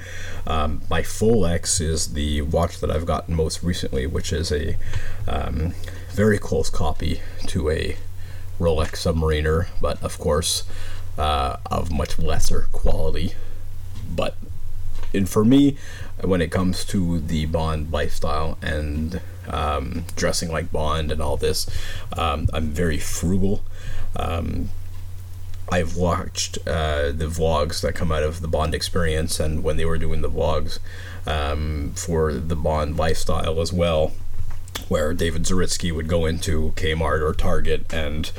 Um, 0.47 0.81
my 0.89 1.01
Folex 1.01 1.81
is 1.81 2.13
the 2.13 2.41
watch 2.41 2.79
that 2.79 2.91
i've 2.91 3.05
gotten 3.05 3.35
most 3.35 3.63
recently 3.63 4.05
which 4.07 4.31
is 4.31 4.51
a 4.51 4.77
um, 5.27 5.73
very 6.11 6.37
close 6.37 6.69
copy 6.69 7.21
to 7.47 7.69
a 7.69 7.97
rolex 8.59 8.91
submariner 8.91 9.67
but 9.81 10.01
of 10.01 10.17
course 10.17 10.63
uh, 11.17 11.57
of 11.67 11.91
much 11.91 12.19
lesser 12.19 12.67
quality. 12.71 13.33
But 14.13 14.35
and 15.13 15.29
for 15.29 15.45
me, 15.45 15.77
when 16.27 16.41
it 16.41 16.51
comes 16.51 16.85
to 16.85 17.19
the 17.19 17.45
Bond 17.45 17.91
lifestyle 17.91 18.57
and 18.61 19.21
um, 19.47 20.05
dressing 20.15 20.51
like 20.51 20.71
Bond 20.71 21.11
and 21.11 21.21
all 21.21 21.37
this, 21.37 21.67
um, 22.17 22.47
I'm 22.53 22.69
very 22.69 22.97
frugal. 22.97 23.63
Um, 24.15 24.69
I've 25.71 25.95
watched 25.95 26.59
uh, 26.67 27.11
the 27.11 27.25
vlogs 27.25 27.81
that 27.81 27.95
come 27.95 28.11
out 28.11 28.23
of 28.23 28.41
the 28.41 28.47
Bond 28.47 28.75
experience, 28.75 29.39
and 29.39 29.63
when 29.63 29.77
they 29.77 29.85
were 29.85 29.97
doing 29.97 30.21
the 30.21 30.29
vlogs 30.29 30.79
um, 31.25 31.93
for 31.95 32.33
the 32.33 32.55
Bond 32.55 32.97
lifestyle 32.97 33.59
as 33.59 33.73
well, 33.73 34.11
where 34.87 35.13
David 35.13 35.43
Zaritsky 35.43 35.91
would 35.91 36.07
go 36.07 36.25
into 36.25 36.73
Kmart 36.75 37.21
or 37.21 37.33
Target 37.33 37.91
and 37.91 38.31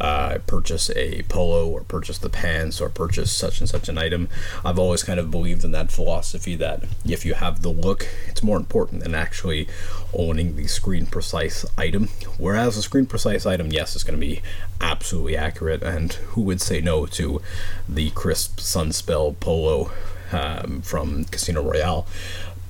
uh, 0.00 0.38
purchase 0.46 0.90
a 0.90 1.22
polo 1.24 1.68
or 1.68 1.82
purchase 1.82 2.18
the 2.18 2.28
pants 2.28 2.80
or 2.80 2.88
purchase 2.88 3.32
such 3.32 3.60
and 3.60 3.68
such 3.68 3.88
an 3.88 3.98
item. 3.98 4.28
I've 4.64 4.78
always 4.78 5.02
kind 5.02 5.18
of 5.18 5.30
believed 5.30 5.64
in 5.64 5.72
that 5.72 5.90
philosophy 5.90 6.54
that 6.56 6.84
if 7.04 7.24
you 7.24 7.34
have 7.34 7.62
the 7.62 7.70
look, 7.70 8.06
it's 8.28 8.42
more 8.42 8.56
important 8.56 9.02
than 9.02 9.14
actually 9.14 9.68
owning 10.12 10.56
the 10.56 10.66
screen 10.66 11.06
precise 11.06 11.64
item. 11.76 12.08
Whereas 12.38 12.76
a 12.76 12.82
screen 12.82 13.06
precise 13.06 13.46
item, 13.46 13.72
yes, 13.72 13.96
is 13.96 14.04
going 14.04 14.18
to 14.18 14.26
be 14.26 14.42
absolutely 14.80 15.36
accurate, 15.36 15.82
and 15.82 16.12
who 16.12 16.42
would 16.42 16.60
say 16.60 16.80
no 16.80 17.06
to 17.06 17.40
the 17.88 18.10
crisp 18.10 18.58
Sunspel 18.60 19.38
polo 19.40 19.90
um, 20.32 20.82
from 20.82 21.24
Casino 21.24 21.62
Royale? 21.62 22.06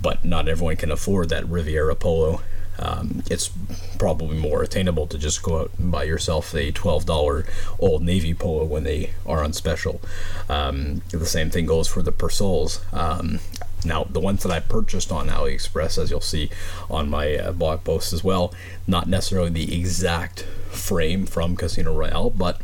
But 0.01 0.25
not 0.25 0.49
everyone 0.49 0.77
can 0.77 0.93
afford 0.93 1.29
that 1.29 1.49
Riviera 1.49 1.97
polo 1.97 2.41
um, 2.79 3.23
it's 3.31 3.51
probably 3.99 4.39
more 4.39 4.63
attainable 4.63 5.07
to 5.09 5.19
just 5.19 5.43
go 5.43 5.61
out 5.61 5.71
and 5.79 5.91
buy 5.91 6.05
yourself 6.05 6.55
a 6.55 6.73
$12 6.73 7.49
Old 7.79 8.03
Navy 8.03 8.35
polo 8.35 8.65
when 8.65 8.85
they 8.85 9.11
are 9.27 9.43
on 9.43 9.53
special. 9.53 10.01
Um, 10.49 11.03
the 11.11 11.27
same 11.27 11.51
thing 11.51 11.67
goes 11.67 11.89
for 11.89 12.03
the 12.03 12.13
Persols. 12.13 12.81
Um, 12.93 13.41
now, 13.85 14.05
the 14.05 14.21
ones 14.21 14.43
that 14.43 14.53
I 14.53 14.61
purchased 14.61 15.13
on 15.13 15.29
AliExpress, 15.29 16.03
as 16.03 16.11
you'll 16.11 16.21
see 16.21 16.51
on 16.91 17.09
my 17.09 17.37
uh, 17.37 17.53
blog 17.53 17.85
post 17.85 18.13
as 18.13 18.25
well, 18.25 18.53
not 18.87 19.09
necessarily 19.09 19.51
the 19.51 19.79
exact 19.79 20.43
frame 20.71 21.27
from 21.27 21.57
Casino 21.57 21.95
Royale, 21.95 22.31
but 22.31 22.61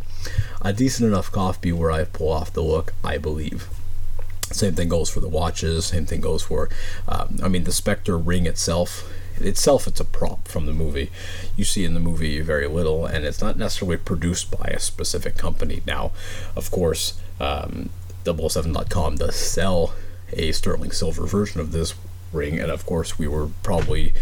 a 0.63 0.73
decent 0.73 1.07
enough 1.07 1.31
copy 1.31 1.73
where 1.73 1.91
I 1.91 2.05
pull 2.05 2.31
off 2.31 2.53
the 2.53 2.63
look, 2.63 2.95
I 3.05 3.19
believe. 3.19 3.69
Same 4.51 4.75
thing 4.75 4.89
goes 4.89 5.11
for 5.11 5.21
the 5.21 5.29
watches. 5.29 5.87
Same 5.87 6.07
thing 6.07 6.21
goes 6.21 6.43
for, 6.43 6.69
um, 7.09 7.39
I 7.43 7.49
mean, 7.49 7.65
the 7.65 7.73
Spectre 7.73 8.17
ring 8.19 8.47
itself 8.47 9.09
itself 9.41 9.87
it's 9.87 10.01
a 10.01 10.05
prop 10.05 10.49
from 10.49 10.67
the 10.67 10.73
movie. 10.73 11.11
You 11.57 11.65
see 11.65 11.85
in 11.85 11.95
the 11.95 12.01
movie 12.01 12.41
very 12.41 12.67
little 12.67 13.07
and 13.07 13.25
it's 13.25 13.41
not 13.41 13.57
necessarily 13.57 13.97
produced 13.97 14.51
by 14.51 14.69
a 14.69 14.81
specific 14.81 15.37
company. 15.37 15.83
Now 15.87 16.13
of 16.57 16.71
course 16.71 17.21
um, 17.41 17.91
007.com 18.25 19.17
does 19.17 19.37
sell 19.37 19.95
a 20.33 20.53
sterling 20.53 20.91
silver 20.91 21.27
version 21.27 21.61
of 21.61 21.73
this 21.73 21.95
ring 22.33 22.59
and 22.59 22.71
of 22.71 22.85
course 22.85 23.19
we 23.19 23.29
were 23.29 23.49
probably 23.63 24.13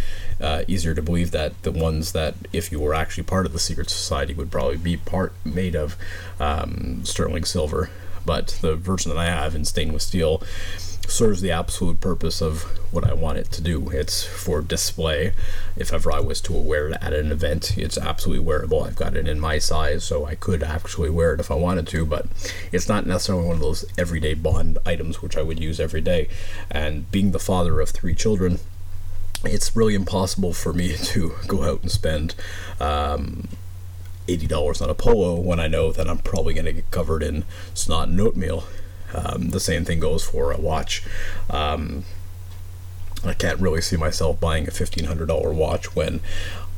uh, 0.40 0.64
easier 0.66 0.94
to 0.94 1.00
believe 1.00 1.30
that 1.30 1.62
the 1.62 1.72
ones 1.72 2.12
that 2.12 2.34
if 2.52 2.72
you 2.72 2.80
were 2.80 2.94
actually 2.94 3.22
part 3.22 3.46
of 3.46 3.52
the 3.52 3.58
secret 3.58 3.88
society 3.88 4.34
would 4.34 4.50
probably 4.50 4.76
be 4.76 4.96
part 4.96 5.32
made 5.44 5.74
of 5.74 5.96
um, 6.40 7.04
sterling 7.04 7.44
silver. 7.44 7.90
But 8.24 8.58
the 8.60 8.76
version 8.76 9.10
that 9.10 9.18
i 9.18 9.26
have 9.26 9.54
in 9.54 9.64
stainless 9.64 10.04
steel 10.04 10.42
serves 11.12 11.40
the 11.40 11.50
absolute 11.50 12.00
purpose 12.00 12.40
of 12.40 12.62
what 12.92 13.04
I 13.04 13.12
want 13.12 13.38
it 13.38 13.50
to 13.52 13.62
do. 13.62 13.90
It's 13.90 14.24
for 14.24 14.62
display. 14.62 15.34
If 15.76 15.92
ever 15.92 16.10
I 16.10 16.20
was 16.20 16.40
to 16.42 16.52
wear 16.52 16.88
it 16.88 16.98
at 17.00 17.12
an 17.12 17.30
event, 17.30 17.76
it's 17.76 17.98
absolutely 17.98 18.44
wearable. 18.44 18.82
I've 18.82 18.96
got 18.96 19.16
it 19.16 19.28
in 19.28 19.38
my 19.38 19.58
size, 19.58 20.04
so 20.04 20.24
I 20.24 20.34
could 20.34 20.62
actually 20.62 21.10
wear 21.10 21.34
it 21.34 21.40
if 21.40 21.50
I 21.50 21.54
wanted 21.54 21.86
to, 21.88 22.06
but 22.06 22.26
it's 22.72 22.88
not 22.88 23.06
necessarily 23.06 23.46
one 23.46 23.56
of 23.56 23.62
those 23.62 23.84
everyday 23.98 24.34
Bond 24.34 24.78
items 24.86 25.22
which 25.22 25.36
I 25.36 25.42
would 25.42 25.60
use 25.60 25.78
every 25.78 26.00
day. 26.00 26.28
And 26.70 27.10
being 27.10 27.32
the 27.32 27.38
father 27.38 27.80
of 27.80 27.90
three 27.90 28.14
children, 28.14 28.58
it's 29.44 29.76
really 29.76 29.94
impossible 29.94 30.52
for 30.52 30.72
me 30.72 30.96
to 31.04 31.34
go 31.46 31.62
out 31.62 31.82
and 31.82 31.90
spend 31.90 32.34
um, 32.80 33.48
$80 34.28 34.80
on 34.80 34.88
a 34.88 34.94
polo 34.94 35.38
when 35.38 35.60
I 35.60 35.66
know 35.66 35.92
that 35.92 36.08
I'm 36.08 36.18
probably 36.18 36.54
going 36.54 36.66
to 36.66 36.72
get 36.72 36.90
covered 36.90 37.22
in 37.22 37.44
snot 37.74 38.08
and 38.08 38.20
oatmeal 38.20 38.64
um, 39.14 39.50
the 39.50 39.60
same 39.60 39.84
thing 39.84 40.00
goes 40.00 40.24
for 40.24 40.52
a 40.52 40.60
watch. 40.60 41.02
Um, 41.50 42.04
I 43.24 43.34
can't 43.34 43.60
really 43.60 43.80
see 43.80 43.96
myself 43.96 44.40
buying 44.40 44.66
a 44.66 44.70
$1,500 44.70 45.54
watch 45.54 45.94
when 45.94 46.20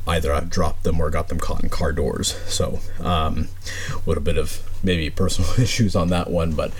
either 0.07 0.31
I've 0.31 0.49
dropped 0.49 0.83
them 0.83 0.99
or 0.99 1.09
got 1.09 1.29
them 1.29 1.39
caught 1.39 1.63
in 1.63 1.69
car 1.69 1.91
doors. 1.91 2.35
So, 2.45 2.79
um, 2.99 3.47
a 3.91 4.07
little 4.07 4.23
bit 4.23 4.37
of 4.37 4.61
maybe 4.83 5.09
personal 5.09 5.49
issues 5.59 5.95
on 5.95 6.09
that 6.09 6.29
one, 6.29 6.51
but 6.51 6.71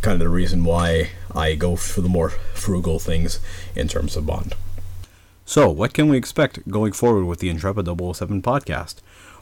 kind 0.00 0.14
of 0.14 0.20
the 0.20 0.28
reason 0.28 0.64
why 0.64 1.10
I 1.34 1.54
go 1.54 1.76
for 1.76 2.00
the 2.00 2.08
more 2.08 2.30
frugal 2.30 2.98
things 2.98 3.38
in 3.74 3.88
terms 3.88 4.16
of 4.16 4.26
Bond. 4.26 4.54
So, 5.46 5.70
what 5.70 5.94
can 5.94 6.08
we 6.08 6.16
expect 6.16 6.68
going 6.68 6.92
forward 6.92 7.26
with 7.26 7.38
the 7.38 7.50
Intrepid 7.50 7.86
007 7.86 8.42
podcast? 8.42 8.96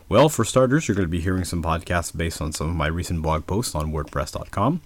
Well, 0.08 0.28
for 0.28 0.44
starters, 0.44 0.88
you're 0.88 0.94
going 0.94 1.06
to 1.06 1.10
be 1.10 1.20
hearing 1.20 1.44
some 1.44 1.62
podcasts 1.62 2.14
based 2.14 2.42
on 2.42 2.52
some 2.52 2.68
of 2.68 2.74
my 2.76 2.86
recent 2.86 3.22
blog 3.22 3.46
posts 3.46 3.74
on 3.74 3.92
WordPress.com. 3.92 4.80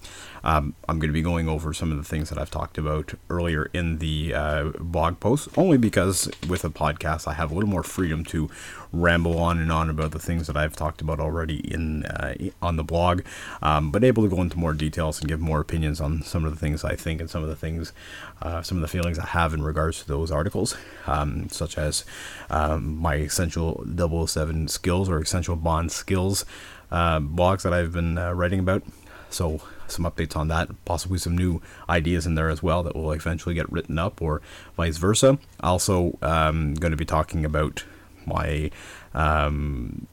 Um, 0.46 0.76
I'm 0.88 1.00
going 1.00 1.08
to 1.08 1.12
be 1.12 1.22
going 1.22 1.48
over 1.48 1.74
some 1.74 1.90
of 1.90 1.98
the 1.98 2.04
things 2.04 2.28
that 2.28 2.38
I've 2.38 2.52
talked 2.52 2.78
about 2.78 3.14
earlier 3.28 3.68
in 3.74 3.98
the 3.98 4.32
uh, 4.32 4.64
blog 4.78 5.18
post, 5.18 5.48
only 5.58 5.76
because 5.76 6.30
with 6.48 6.64
a 6.64 6.70
podcast 6.70 7.26
I 7.26 7.32
have 7.32 7.50
a 7.50 7.54
little 7.54 7.68
more 7.68 7.82
freedom 7.82 8.24
to 8.26 8.48
ramble 8.92 9.40
on 9.40 9.58
and 9.58 9.72
on 9.72 9.90
about 9.90 10.12
the 10.12 10.20
things 10.20 10.46
that 10.46 10.56
I've 10.56 10.76
talked 10.76 11.00
about 11.00 11.18
already 11.18 11.56
in 11.56 12.06
uh, 12.06 12.34
on 12.62 12.76
the 12.76 12.84
blog, 12.84 13.22
um, 13.60 13.90
but 13.90 14.04
able 14.04 14.22
to 14.22 14.28
go 14.28 14.40
into 14.40 14.56
more 14.56 14.72
details 14.72 15.18
and 15.18 15.28
give 15.28 15.40
more 15.40 15.58
opinions 15.58 16.00
on 16.00 16.22
some 16.22 16.44
of 16.44 16.52
the 16.52 16.58
things 16.60 16.84
I 16.84 16.94
think 16.94 17.20
and 17.20 17.28
some 17.28 17.42
of 17.42 17.48
the 17.48 17.56
things, 17.56 17.92
uh, 18.40 18.62
some 18.62 18.78
of 18.78 18.82
the 18.82 18.88
feelings 18.88 19.18
I 19.18 19.26
have 19.26 19.52
in 19.52 19.62
regards 19.62 19.98
to 20.02 20.06
those 20.06 20.30
articles, 20.30 20.76
um, 21.08 21.48
such 21.48 21.76
as 21.76 22.04
um, 22.50 22.98
my 22.98 23.16
essential 23.16 23.84
007 23.84 24.68
skills 24.68 25.08
or 25.08 25.18
essential 25.18 25.56
Bond 25.56 25.90
skills 25.90 26.44
uh, 26.92 27.18
blogs 27.18 27.62
that 27.62 27.72
I've 27.72 27.92
been 27.92 28.16
uh, 28.16 28.32
writing 28.32 28.60
about. 28.60 28.84
So 29.28 29.60
some 29.90 30.04
updates 30.04 30.36
on 30.36 30.48
that, 30.48 30.68
possibly 30.84 31.18
some 31.18 31.36
new 31.36 31.60
ideas 31.88 32.26
in 32.26 32.34
there 32.34 32.48
as 32.48 32.62
well 32.62 32.82
that 32.82 32.94
will 32.94 33.12
eventually 33.12 33.54
get 33.54 33.70
written 33.70 33.98
up, 33.98 34.20
or 34.20 34.42
vice 34.76 34.96
versa. 34.96 35.38
Also, 35.60 36.18
um, 36.22 36.74
going 36.74 36.90
to 36.90 36.96
be 36.96 37.04
talking 37.04 37.44
about 37.44 37.84
my 38.26 38.70
um, 39.14 40.06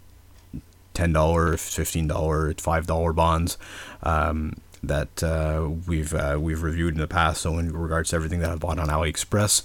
ten 0.94 1.14
dollar, 1.14 1.58
fifteen 1.58 2.08
dollar, 2.08 2.54
five 2.56 2.86
dollar 2.88 3.14
bonds 3.14 3.58
um, 4.04 4.56
that 4.84 5.24
uh, 5.24 5.70
we've 5.88 6.14
uh, 6.14 6.38
we've 6.40 6.62
reviewed 6.62 6.94
in 6.94 7.00
the 7.00 7.08
past. 7.08 7.42
So 7.42 7.58
in 7.58 7.72
regards 7.76 8.10
to 8.12 8.16
everything 8.16 8.40
that 8.40 8.52
I 8.52 8.56
bought 8.56 8.80
on 8.80 8.90
AliExpress, 8.90 9.64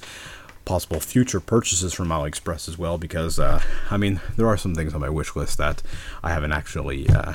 possible 0.69 1.01
future 1.01 1.41
purchases 1.41 1.95
from 1.95 2.09
AliExpress 2.09 2.69
as 2.69 2.77
well, 2.77 2.99
because 2.99 3.39
uh, 3.39 3.63
I 3.91 3.97
mean 3.97 4.21
there 4.37 4.47
are 4.47 4.59
some 4.59 4.75
things 4.75 4.93
on 4.95 5.01
my 5.01 5.09
wish 5.09 5.35
list 5.35 5.57
that 5.57 5.83
I 6.23 6.31
haven't 6.31 6.53
actually 6.53 7.09
uh, 7.09 7.33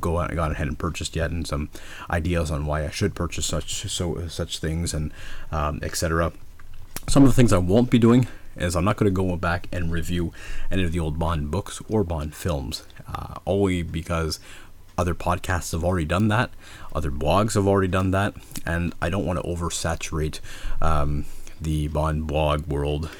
go 0.00 0.20
out, 0.20 0.32
gone 0.36 0.52
ahead 0.52 0.68
and 0.68 0.78
purchased 0.78 1.16
yet, 1.16 1.32
and 1.32 1.44
some 1.44 1.68
ideas 2.08 2.50
on 2.52 2.64
why 2.64 2.84
I 2.84 2.90
should 2.90 3.16
purchase 3.16 3.44
such 3.44 3.90
so 3.90 4.28
such 4.28 4.60
things 4.60 4.94
and 4.94 5.12
um, 5.50 5.80
etc. 5.82 6.32
Some 7.08 7.24
of 7.24 7.28
the 7.28 7.34
things 7.34 7.52
I 7.52 7.58
won't 7.58 7.90
be 7.90 7.98
doing 7.98 8.28
is 8.56 8.76
I'm 8.76 8.84
not 8.84 8.96
going 8.96 9.12
to 9.12 9.22
go 9.22 9.36
back 9.36 9.66
and 9.72 9.92
review 9.92 10.32
any 10.70 10.84
of 10.84 10.92
the 10.92 11.00
old 11.00 11.18
Bond 11.18 11.50
books 11.50 11.82
or 11.88 12.04
Bond 12.04 12.34
films, 12.34 12.84
uh, 13.08 13.34
only 13.46 13.82
because 13.82 14.38
other 14.96 15.14
podcasts 15.14 15.72
have 15.72 15.84
already 15.84 16.06
done 16.06 16.28
that, 16.28 16.50
other 16.94 17.10
blogs 17.10 17.54
have 17.54 17.66
already 17.66 17.88
done 17.88 18.12
that, 18.12 18.34
and 18.64 18.94
I 19.02 19.10
don't 19.10 19.26
want 19.26 19.42
to 19.42 19.46
oversaturate 19.46 20.40
um, 20.80 21.26
the 21.60 21.88
Bond 21.88 22.26
blog 22.26 22.66
world, 22.66 23.10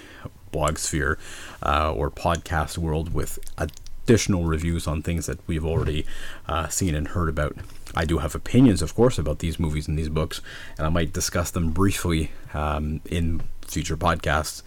blog 0.53 0.79
sphere, 0.79 1.19
uh, 1.63 1.93
or 1.93 2.11
podcast 2.11 2.79
world 2.79 3.13
with 3.13 3.39
additional 3.59 4.45
reviews 4.45 4.87
on 4.87 5.03
things 5.03 5.27
that 5.27 5.39
we've 5.47 5.65
already 5.65 6.07
uh, 6.47 6.69
seen 6.69 6.95
and 6.95 7.09
heard 7.09 7.29
about. 7.29 7.57
I 7.95 8.05
do 8.05 8.19
have 8.19 8.35
opinions, 8.35 8.83
of 8.83 8.95
course, 8.95 9.19
about 9.19 9.41
these 9.41 9.59
movies 9.59 9.89
and 9.89 9.99
these 9.99 10.09
books, 10.09 10.41
and 10.79 10.87
I 10.87 10.91
might 10.91 11.13
discuss 11.13 11.51
them 11.51 11.73
briefly 11.73 12.31
um, 12.55 13.01
in 13.07 13.43
future 13.63 13.97
podcasts, 13.97 14.63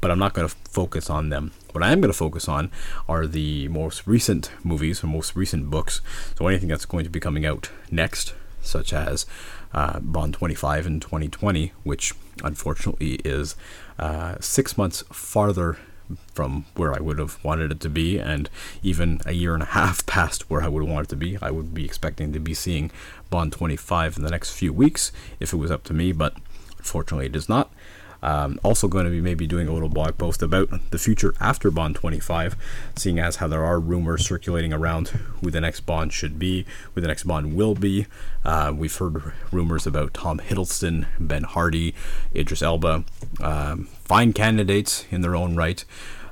but 0.00 0.10
I'm 0.10 0.18
not 0.18 0.32
going 0.32 0.48
to 0.48 0.54
focus 0.70 1.10
on 1.10 1.28
them. 1.28 1.52
What 1.72 1.84
I 1.84 1.92
am 1.92 2.00
going 2.00 2.12
to 2.12 2.16
focus 2.16 2.48
on 2.48 2.70
are 3.08 3.26
the 3.26 3.68
most 3.68 4.06
recent 4.06 4.50
movies 4.64 5.02
or 5.02 5.08
most 5.08 5.36
recent 5.36 5.70
books. 5.70 6.00
So 6.38 6.46
anything 6.46 6.68
that's 6.68 6.86
going 6.86 7.04
to 7.04 7.10
be 7.10 7.20
coming 7.20 7.44
out 7.44 7.70
next, 7.90 8.34
such 8.68 8.92
as 8.92 9.26
uh, 9.72 10.00
Bond 10.00 10.34
25 10.34 10.86
in 10.86 11.00
2020, 11.00 11.72
which 11.82 12.14
unfortunately 12.42 13.14
is 13.24 13.56
uh, 13.98 14.36
six 14.40 14.78
months 14.78 15.02
farther 15.12 15.76
from 16.32 16.64
where 16.74 16.94
I 16.94 17.00
would 17.00 17.18
have 17.18 17.42
wanted 17.44 17.70
it 17.70 17.80
to 17.80 17.90
be, 17.90 18.18
and 18.18 18.48
even 18.82 19.20
a 19.26 19.32
year 19.32 19.54
and 19.54 19.62
a 19.62 19.66
half 19.66 20.06
past 20.06 20.48
where 20.50 20.62
I 20.62 20.68
would 20.68 20.82
want 20.84 21.06
it 21.06 21.10
to 21.10 21.16
be. 21.16 21.38
I 21.42 21.50
would 21.50 21.74
be 21.74 21.84
expecting 21.84 22.32
to 22.32 22.40
be 22.40 22.54
seeing 22.54 22.90
Bond 23.30 23.52
25 23.52 24.16
in 24.16 24.22
the 24.22 24.30
next 24.30 24.52
few 24.52 24.72
weeks 24.72 25.12
if 25.40 25.52
it 25.52 25.56
was 25.56 25.70
up 25.70 25.84
to 25.84 25.94
me, 25.94 26.12
but 26.12 26.34
unfortunately 26.78 27.26
it 27.26 27.36
is 27.36 27.48
not. 27.48 27.70
Um, 28.22 28.58
also, 28.62 28.88
going 28.88 29.04
to 29.04 29.10
be 29.10 29.20
maybe 29.20 29.46
doing 29.46 29.68
a 29.68 29.72
little 29.72 29.88
blog 29.88 30.18
post 30.18 30.42
about 30.42 30.90
the 30.90 30.98
future 30.98 31.34
after 31.40 31.70
Bond 31.70 31.94
25, 31.94 32.56
seeing 32.96 33.18
as 33.18 33.36
how 33.36 33.48
there 33.48 33.64
are 33.64 33.78
rumors 33.78 34.26
circulating 34.26 34.72
around 34.72 35.08
who 35.08 35.50
the 35.50 35.60
next 35.60 35.80
Bond 35.80 36.12
should 36.12 36.38
be, 36.38 36.66
who 36.94 37.00
the 37.00 37.08
next 37.08 37.24
Bond 37.24 37.54
will 37.54 37.74
be. 37.74 38.06
Uh, 38.44 38.72
we've 38.74 38.94
heard 38.96 39.32
rumors 39.52 39.86
about 39.86 40.14
Tom 40.14 40.38
Hiddleston, 40.40 41.06
Ben 41.20 41.44
Hardy, 41.44 41.94
Idris 42.34 42.62
Elba, 42.62 43.04
um, 43.40 43.84
fine 44.04 44.32
candidates 44.32 45.06
in 45.10 45.20
their 45.20 45.36
own 45.36 45.54
right. 45.54 45.84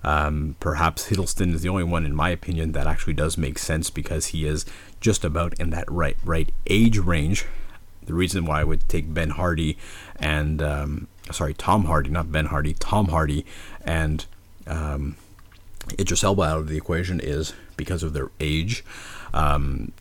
Um, 0.03 0.55
perhaps 0.61 1.09
Hiddleston 1.09 1.53
is 1.53 1.63
the 1.63 1.69
only 1.69 1.83
one, 1.85 2.07
in 2.07 2.15
my 2.15 2.31
opinion, 2.31 2.73
that 2.73 2.87
actually 2.87 3.15
does 3.15 3.37
make 3.37 3.59
sense 3.59 3.91
because 3.91 4.27
he 4.27 4.47
is 4.47 4.65
just 5.01 5.25
about 5.25 5.59
in 5.59 5.71
that 5.71 5.91
right 5.91 6.17
right 6.25 6.51
age 6.69 6.99
range. 6.99 7.45
The 8.05 8.15
reason 8.15 8.45
why 8.45 8.61
I 8.61 8.65
would 8.65 8.89
take 8.89 9.13
Ben 9.13 9.31
Hardy 9.31 9.77
and 10.15 10.63
um, 10.63 11.09
sorry, 11.33 11.55
Tom 11.55 11.85
Hardy, 11.85 12.11
not 12.11 12.31
Ben 12.31 12.47
Hardy, 12.47 12.75
Tom 12.75 13.09
Hardy, 13.09 13.45
and 13.85 14.27
um, 14.67 15.17
Idris 15.99 16.25
Elba 16.25 16.43
out 16.43 16.59
of 16.59 16.69
the 16.69 16.77
equation 16.77 17.21
is 17.21 17.53
because 17.77 18.03
of 18.03 18.12
their 18.12 18.31
age. 18.41 18.85
Um, 19.33 19.93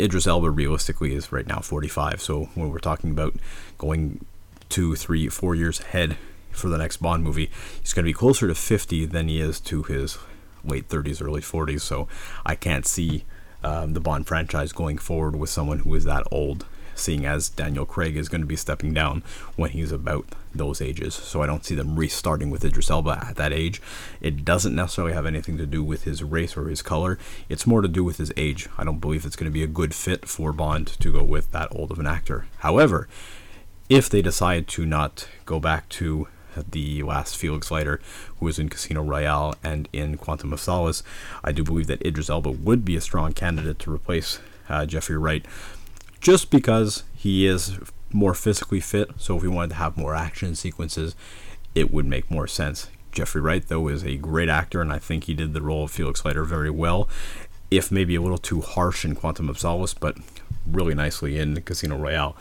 Idris 0.00 0.26
Elba 0.26 0.50
realistically 0.50 1.14
is 1.14 1.32
right 1.32 1.46
now 1.46 1.60
45, 1.60 2.20
so 2.20 2.44
when 2.54 2.70
we're 2.70 2.78
talking 2.78 3.10
about 3.10 3.34
going 3.78 4.24
two, 4.68 4.94
three, 4.94 5.28
four 5.28 5.54
years 5.54 5.80
ahead 5.80 6.16
for 6.50 6.68
the 6.68 6.78
next 6.78 6.98
Bond 6.98 7.22
movie, 7.22 7.50
he's 7.80 7.92
going 7.92 8.04
to 8.04 8.08
be 8.08 8.14
closer 8.14 8.48
to 8.48 8.54
50 8.54 9.06
than 9.06 9.28
he 9.28 9.40
is 9.40 9.60
to 9.60 9.82
his 9.82 10.18
late 10.64 10.88
30s, 10.88 11.22
early 11.22 11.40
40s. 11.40 11.80
So 11.80 12.08
I 12.44 12.54
can't 12.54 12.86
see 12.86 13.24
um, 13.62 13.92
the 13.92 14.00
Bond 14.00 14.26
franchise 14.26 14.72
going 14.72 14.98
forward 14.98 15.36
with 15.36 15.50
someone 15.50 15.80
who 15.80 15.94
is 15.94 16.04
that 16.04 16.26
old 16.30 16.66
seeing 17.00 17.26
as 17.26 17.48
Daniel 17.48 17.84
Craig 17.86 18.16
is 18.16 18.28
going 18.28 18.40
to 18.40 18.46
be 18.46 18.56
stepping 18.56 18.92
down 18.94 19.22
when 19.56 19.70
he's 19.70 19.92
about 19.92 20.26
those 20.54 20.80
ages. 20.80 21.14
So 21.14 21.42
I 21.42 21.46
don't 21.46 21.64
see 21.64 21.74
them 21.74 21.96
restarting 21.96 22.50
with 22.50 22.64
Idris 22.64 22.90
Elba 22.90 23.24
at 23.28 23.36
that 23.36 23.52
age. 23.52 23.80
It 24.20 24.44
doesn't 24.44 24.74
necessarily 24.74 25.14
have 25.14 25.26
anything 25.26 25.56
to 25.58 25.66
do 25.66 25.82
with 25.82 26.04
his 26.04 26.22
race 26.22 26.56
or 26.56 26.68
his 26.68 26.82
color. 26.82 27.18
It's 27.48 27.66
more 27.66 27.82
to 27.82 27.88
do 27.88 28.04
with 28.04 28.18
his 28.18 28.32
age. 28.36 28.68
I 28.76 28.84
don't 28.84 28.98
believe 28.98 29.24
it's 29.24 29.36
going 29.36 29.50
to 29.50 29.54
be 29.54 29.62
a 29.62 29.68
good 29.68 29.94
fit 29.94 30.28
for 30.28 30.52
Bond 30.52 30.88
to 30.88 31.12
go 31.12 31.22
with 31.22 31.52
that 31.52 31.74
old 31.74 31.90
of 31.90 31.98
an 31.98 32.06
actor. 32.06 32.46
However, 32.58 33.08
if 33.88 34.08
they 34.08 34.22
decide 34.22 34.68
to 34.68 34.86
not 34.86 35.28
go 35.46 35.58
back 35.58 35.88
to 35.90 36.28
the 36.70 37.02
last 37.02 37.36
Felix 37.36 37.70
Leiter, 37.70 38.00
who 38.38 38.46
was 38.46 38.58
in 38.58 38.68
Casino 38.68 39.02
Royale 39.02 39.54
and 39.62 39.88
in 39.92 40.16
Quantum 40.16 40.52
of 40.52 40.60
Solace, 40.60 41.02
I 41.44 41.52
do 41.52 41.62
believe 41.62 41.86
that 41.86 42.04
Idris 42.04 42.30
Elba 42.30 42.50
would 42.50 42.84
be 42.84 42.96
a 42.96 43.00
strong 43.00 43.32
candidate 43.32 43.78
to 43.80 43.92
replace 43.92 44.40
uh, 44.68 44.86
Jeffrey 44.86 45.16
Wright 45.16 45.44
just 46.20 46.50
because 46.50 47.04
he 47.14 47.46
is 47.46 47.78
more 48.12 48.34
physically 48.34 48.80
fit. 48.80 49.10
So 49.18 49.36
if 49.36 49.42
we 49.42 49.48
wanted 49.48 49.70
to 49.70 49.76
have 49.76 49.96
more 49.96 50.14
action 50.14 50.54
sequences, 50.54 51.14
it 51.74 51.92
would 51.92 52.06
make 52.06 52.30
more 52.30 52.46
sense. 52.46 52.88
Jeffrey 53.12 53.40
Wright, 53.40 53.66
though, 53.66 53.88
is 53.88 54.04
a 54.04 54.16
great 54.16 54.48
actor, 54.48 54.80
and 54.80 54.92
I 54.92 54.98
think 54.98 55.24
he 55.24 55.34
did 55.34 55.52
the 55.52 55.62
role 55.62 55.84
of 55.84 55.90
Felix 55.90 56.24
Leiter 56.24 56.44
very 56.44 56.70
well. 56.70 57.08
If 57.70 57.90
maybe 57.90 58.14
a 58.14 58.22
little 58.22 58.38
too 58.38 58.60
harsh 58.60 59.04
in 59.04 59.14
Quantum 59.14 59.48
of 59.48 59.58
Solace, 59.58 59.94
but 59.94 60.16
really 60.66 60.94
nicely 60.94 61.38
in 61.38 61.60
Casino 61.62 61.96
Royale. 61.96 62.36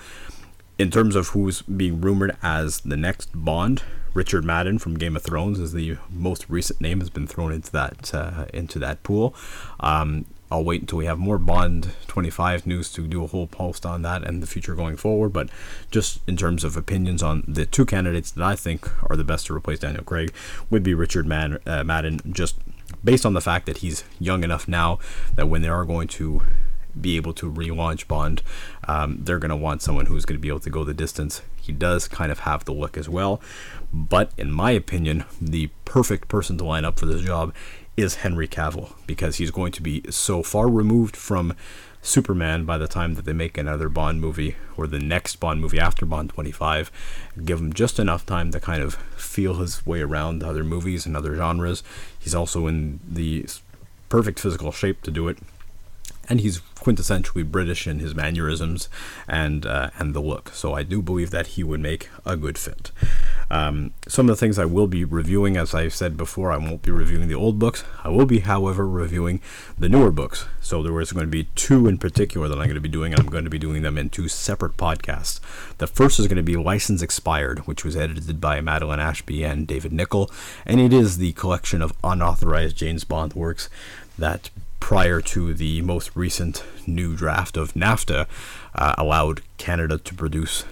In 0.78 0.90
terms 0.92 1.16
of 1.16 1.30
who's 1.30 1.62
being 1.62 2.02
rumored 2.02 2.38
as 2.42 2.82
the 2.82 2.98
next 2.98 3.30
Bond, 3.34 3.84
Richard 4.14 4.44
Madden 4.44 4.80
from 4.80 4.98
Game 4.98 5.16
of 5.16 5.24
Thrones 5.24 5.60
is 5.60 5.74
the 5.74 5.98
most 6.10 6.50
recent 6.50 6.82
name 6.82 7.00
has 7.00 7.10
been 7.10 7.28
thrown 7.28 7.52
into 7.52 7.72
that 7.72 8.14
uh, 8.14 8.46
into 8.54 8.80
that 8.80 9.04
pool. 9.04 9.36
Um, 9.80 10.26
I'll 10.52 10.64
wait 10.64 10.82
until 10.82 10.98
we 10.98 11.06
have 11.06 11.20
more 11.20 11.38
Bond 11.38 11.94
25 12.08 12.66
news 12.66 12.92
to 12.94 13.08
do 13.08 13.24
a 13.24 13.28
whole 13.28 13.48
post 13.48 13.86
on 13.86 14.02
that 14.02 14.24
and 14.24 14.42
the 14.42 14.48
future 14.48 14.74
going 14.76 14.98
forward. 14.98 15.32
But 15.32 15.50
just 15.92 16.22
in 16.28 16.38
terms 16.38 16.64
of 16.64 16.76
opinions 16.76 17.22
on 17.22 17.44
the 17.48 17.66
two 17.66 17.86
candidates 17.86 18.32
that 18.32 18.44
I 18.44 18.56
think 18.56 18.90
are 19.10 19.16
the 19.16 19.24
best 19.24 19.46
to 19.48 19.56
replace 19.56 19.80
Daniel 19.80 20.04
Craig 20.04 20.34
would 20.70 20.82
be 20.82 20.94
Richard 20.94 21.28
Madden, 21.28 21.60
uh, 21.66 21.84
Madden 21.84 22.20
just 22.32 22.56
based 23.04 23.26
on 23.26 23.34
the 23.34 23.42
fact 23.42 23.68
that 23.68 23.78
he's 23.78 24.04
young 24.20 24.44
enough 24.44 24.68
now 24.68 24.98
that 25.36 25.48
when 25.48 25.62
they 25.62 25.70
are 25.70 25.86
going 25.86 26.08
to 26.08 26.42
be 27.00 27.16
able 27.16 27.34
to 27.34 27.52
relaunch 27.52 28.08
Bond, 28.08 28.42
um, 28.88 29.20
they're 29.22 29.40
going 29.40 29.50
to 29.50 29.56
want 29.56 29.82
someone 29.82 30.08
who's 30.08 30.26
going 30.26 30.38
to 30.38 30.42
be 30.42 30.48
able 30.48 30.60
to 30.62 30.70
go 30.70 30.84
the 30.84 30.94
distance. 30.94 31.42
He 31.62 31.72
does 31.72 32.08
kind 32.08 32.32
of 32.32 32.40
have 32.40 32.66
the 32.66 32.74
look 32.74 32.98
as 32.98 33.08
well. 33.08 33.40
But 33.94 34.32
in 34.38 34.52
my 34.52 34.72
opinion, 34.72 35.26
the 35.40 35.70
perfect 35.86 36.28
person 36.28 36.58
to 36.58 36.64
line 36.64 36.86
up 36.86 37.00
for 37.00 37.06
this 37.06 37.22
job 37.22 37.54
is 37.98 38.16
Henry 38.16 38.48
Cavill 38.48 38.94
because 39.08 39.38
he's 39.38 39.52
going 39.52 39.72
to 39.74 39.82
be 39.82 40.04
so 40.10 40.44
far 40.44 40.68
removed 40.70 41.16
from 41.16 41.54
Superman 42.02 42.64
by 42.66 42.78
the 42.78 42.88
time 42.88 43.16
that 43.16 43.26
they 43.26 43.34
make 43.34 43.58
another 43.58 43.90
Bond 43.90 44.22
movie 44.22 44.56
or 44.78 44.88
the 44.88 45.00
next 45.00 45.38
Bond 45.38 45.60
movie 45.60 45.80
after 45.80 46.06
Bond 46.06 46.30
25. 46.30 46.92
Give 47.44 47.60
him 47.60 47.74
just 47.74 48.00
enough 48.00 48.26
time 48.26 48.52
to 48.52 48.60
kind 48.60 48.82
of 48.82 48.96
feel 48.96 49.56
his 49.56 49.86
way 49.86 50.02
around 50.02 50.42
other 50.42 50.64
movies 50.64 51.06
and 51.06 51.18
other 51.18 51.36
genres. 51.36 51.84
He's 52.18 52.36
also 52.36 52.68
in 52.68 53.00
the 53.08 53.46
perfect 54.08 54.40
physical 54.40 54.72
shape 54.72 55.02
to 55.04 55.12
do 55.12 55.28
it. 55.28 55.40
And 56.30 56.40
he's 56.40 56.60
quintessentially 56.76 57.50
British 57.50 57.88
in 57.88 58.00
his 58.00 58.14
mannerisms 58.14 58.88
and 59.28 59.66
uh, 59.66 59.90
and 59.98 60.14
the 60.14 60.20
look. 60.20 60.50
So 60.54 60.76
I 60.76 60.84
do 60.84 61.02
believe 61.02 61.32
that 61.32 61.48
he 61.48 61.64
would 61.64 61.80
make 61.80 62.10
a 62.24 62.38
good 62.38 62.58
fit. 62.58 62.92
Um, 63.52 63.94
some 64.08 64.30
of 64.30 64.36
the 64.36 64.40
things 64.40 64.60
I 64.60 64.66
will 64.66 64.88
be 64.88 65.04
reviewing, 65.04 65.58
as 65.58 65.74
I 65.74 65.88
said 65.88 66.16
before, 66.16 66.52
I 66.52 66.58
won't 66.58 66.84
be 66.84 66.92
reviewing 66.92 67.28
the 67.28 67.36
old 67.36 67.58
books. 67.58 67.84
I 68.04 68.10
will 68.10 68.26
be, 68.26 68.40
however, 68.40 68.88
reviewing 68.88 69.42
the 69.78 69.90
newer 69.90 70.12
books. 70.12 70.46
So 70.62 70.84
there 70.84 70.94
was 70.94 71.12
going 71.12 71.26
to 71.26 71.32
be 71.32 71.46
two 71.56 71.88
in 71.88 71.98
particular 71.98 72.48
that 72.48 72.60
I'm 72.60 72.66
going 72.66 72.76
to 72.76 72.82
be 72.82 72.90
doing, 72.90 73.14
and 73.14 73.20
I'm 73.20 73.30
going 73.30 73.46
to 73.46 73.50
be 73.50 73.58
doing 73.58 73.82
them 73.82 73.98
in 73.98 74.10
two 74.10 74.28
separate 74.28 74.78
podcasts. 74.78 75.40
The 75.78 75.88
first 75.88 76.20
is 76.20 76.28
going 76.28 76.38
to 76.38 76.44
be 76.44 76.58
License 76.58 77.02
Expired, 77.02 77.60
which 77.68 77.84
was 77.84 77.98
edited 77.98 78.40
by 78.40 78.62
Madeline 78.62 79.00
Ashby 79.00 79.44
and 79.44 79.66
David 79.66 79.94
Nickle, 79.94 80.32
and 80.66 80.80
it 80.80 80.94
is 80.94 81.18
the 81.18 81.34
collection 81.34 81.82
of 81.82 81.94
unauthorized 82.04 82.78
James 82.78 83.04
Bond 83.04 83.34
works 83.34 83.70
that 84.18 84.50
prior 84.80 85.22
to 85.22 85.54
the 85.54 85.82
most 85.82 86.16
recent 86.16 86.64
new 86.88 87.16
draft 87.16 87.58
of 87.58 87.74
NAFTA 87.74 88.28
uh, 88.76 88.96
allowed 88.98 89.42
Canada 89.58 89.98
to 89.98 90.14
produce 90.14 90.66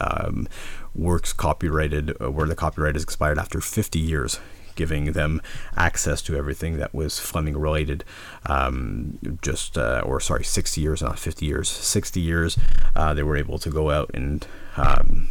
um, 0.00 0.46
works 0.94 1.32
copyrighted 1.32 2.16
uh, 2.20 2.30
where 2.30 2.46
the 2.46 2.54
copyright 2.54 2.96
is 2.96 3.02
expired 3.02 3.38
after 3.38 3.60
50 3.60 3.98
years 3.98 4.38
giving 4.76 5.12
them 5.12 5.42
access 5.76 6.22
to 6.22 6.34
everything 6.34 6.78
that 6.78 6.94
was 6.94 7.18
Fleming 7.18 7.54
related. 7.54 8.02
Um, 8.46 9.18
just, 9.42 9.76
uh, 9.76 10.02
or 10.06 10.20
sorry, 10.20 10.42
60 10.42 10.80
years, 10.80 11.02
not 11.02 11.18
50 11.18 11.44
years. 11.44 11.68
60 11.68 12.18
years, 12.18 12.58
uh, 12.96 13.12
they 13.12 13.22
were 13.22 13.36
able 13.36 13.58
to 13.58 13.68
go 13.68 13.90
out 13.90 14.10
and 14.14 14.46
um, 14.78 15.28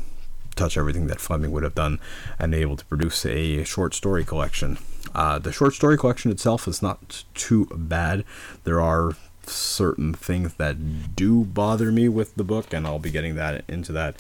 touch 0.55 0.77
everything 0.77 1.07
that 1.07 1.19
Fleming 1.19 1.51
would 1.51 1.63
have 1.63 1.73
done 1.73 1.99
and 2.37 2.53
able 2.53 2.75
to 2.75 2.85
produce 2.85 3.25
a 3.25 3.63
short 3.63 3.95
story 3.95 4.23
collection. 4.23 4.77
Uh, 5.15 5.39
the 5.39 5.51
short 5.51 5.73
story 5.73 5.97
collection 5.97 6.29
itself 6.29 6.67
is 6.67 6.83
not 6.83 7.23
too 7.33 7.65
bad. 7.73 8.23
There 8.65 8.79
are 8.79 9.13
certain 9.49 10.13
things 10.13 10.53
that 10.55 11.15
do 11.15 11.43
bother 11.45 11.91
me 11.91 12.09
with 12.09 12.35
the 12.35 12.43
book, 12.43 12.73
and 12.73 12.85
I'll 12.85 12.99
be 12.99 13.12
getting 13.12 13.35
that 13.35 13.63
into 13.67 13.91
that 13.93 14.15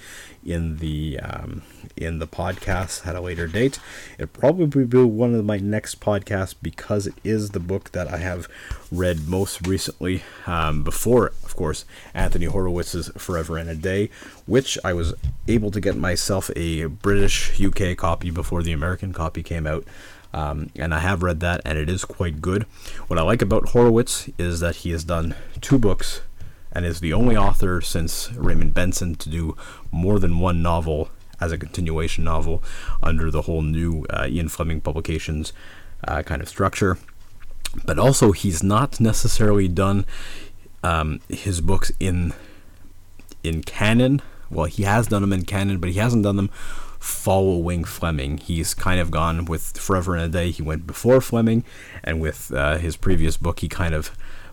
in 0.45 0.77
the 0.77 1.19
um, 1.19 1.63
in 1.95 2.19
the 2.19 2.27
podcast 2.27 3.05
at 3.05 3.15
a 3.15 3.21
later 3.21 3.47
date. 3.47 3.79
It 4.17 4.33
probably 4.33 4.85
be 4.85 5.03
one 5.03 5.35
of 5.35 5.45
my 5.45 5.57
next 5.57 5.99
podcasts 5.99 6.55
because 6.61 7.07
it 7.07 7.15
is 7.23 7.51
the 7.51 7.59
book 7.59 7.91
that 7.91 8.07
I 8.07 8.17
have 8.17 8.47
read 8.91 9.27
most 9.27 9.67
recently. 9.67 10.23
Um, 10.47 10.83
before, 10.83 11.27
of 11.43 11.55
course, 11.55 11.85
Anthony 12.13 12.47
Horowitz's 12.47 13.09
Forever 13.17 13.57
and 13.57 13.69
a 13.69 13.75
Day, 13.75 14.09
which 14.45 14.77
I 14.83 14.93
was 14.93 15.13
able 15.47 15.71
to 15.71 15.81
get 15.81 15.95
myself 15.95 16.49
a 16.55 16.85
British 16.85 17.59
UK 17.61 17.95
copy 17.97 18.31
before 18.31 18.63
the 18.63 18.71
American 18.71 19.13
copy 19.13 19.43
came 19.43 19.67
out. 19.67 19.85
Um, 20.33 20.69
and 20.75 20.93
I 20.93 20.99
have 20.99 21.23
read 21.23 21.39
that, 21.39 21.61
and 21.65 21.77
it 21.77 21.89
is 21.89 22.05
quite 22.05 22.41
good. 22.41 22.63
What 23.07 23.17
I 23.17 23.23
like 23.23 23.41
about 23.41 23.69
Horowitz 23.69 24.29
is 24.37 24.59
that 24.59 24.77
he 24.77 24.91
has 24.91 25.03
done 25.03 25.35
two 25.59 25.79
books 25.79 26.21
and 26.71 26.85
is 26.85 26.99
the 26.99 27.13
only 27.13 27.35
author 27.35 27.81
since 27.81 28.31
Raymond 28.33 28.73
Benson 28.73 29.15
to 29.15 29.29
do 29.29 29.57
more 29.91 30.19
than 30.19 30.39
one 30.39 30.61
novel 30.61 31.09
as 31.41 31.51
a 31.51 31.57
continuation 31.57 32.23
novel 32.23 32.61
under 33.01 33.31
the 33.31 33.43
whole 33.43 33.61
new 33.61 34.05
uh, 34.09 34.27
Ian 34.27 34.49
Fleming 34.49 34.81
publications 34.81 35.53
uh, 36.07 36.21
kind 36.21 36.41
of 36.41 36.49
structure. 36.49 36.97
But 37.85 37.99
also, 37.99 38.31
he's 38.31 38.63
not 38.63 38.99
necessarily 38.99 39.67
done 39.67 40.05
um, 40.83 41.21
his 41.29 41.61
books 41.61 41.91
in 41.99 42.33
in 43.43 43.63
canon. 43.63 44.21
Well, 44.49 44.65
he 44.65 44.83
has 44.83 45.07
done 45.07 45.21
them 45.21 45.33
in 45.33 45.45
canon, 45.45 45.77
but 45.77 45.91
he 45.91 45.99
hasn't 45.99 46.23
done 46.23 46.35
them 46.35 46.49
following 46.99 47.83
Fleming. 47.83 48.37
He's 48.37 48.73
kind 48.73 48.99
of 48.99 49.09
gone 49.11 49.45
with 49.45 49.77
Forever 49.77 50.15
and 50.15 50.25
a 50.25 50.29
Day. 50.29 50.51
He 50.51 50.61
went 50.61 50.85
before 50.85 51.21
Fleming, 51.21 51.63
and 52.03 52.19
with 52.19 52.51
uh, 52.53 52.77
his 52.77 52.97
previous 52.97 53.37
book, 53.37 53.59
he 53.59 53.69
kind 53.69 53.93
of 53.93 54.11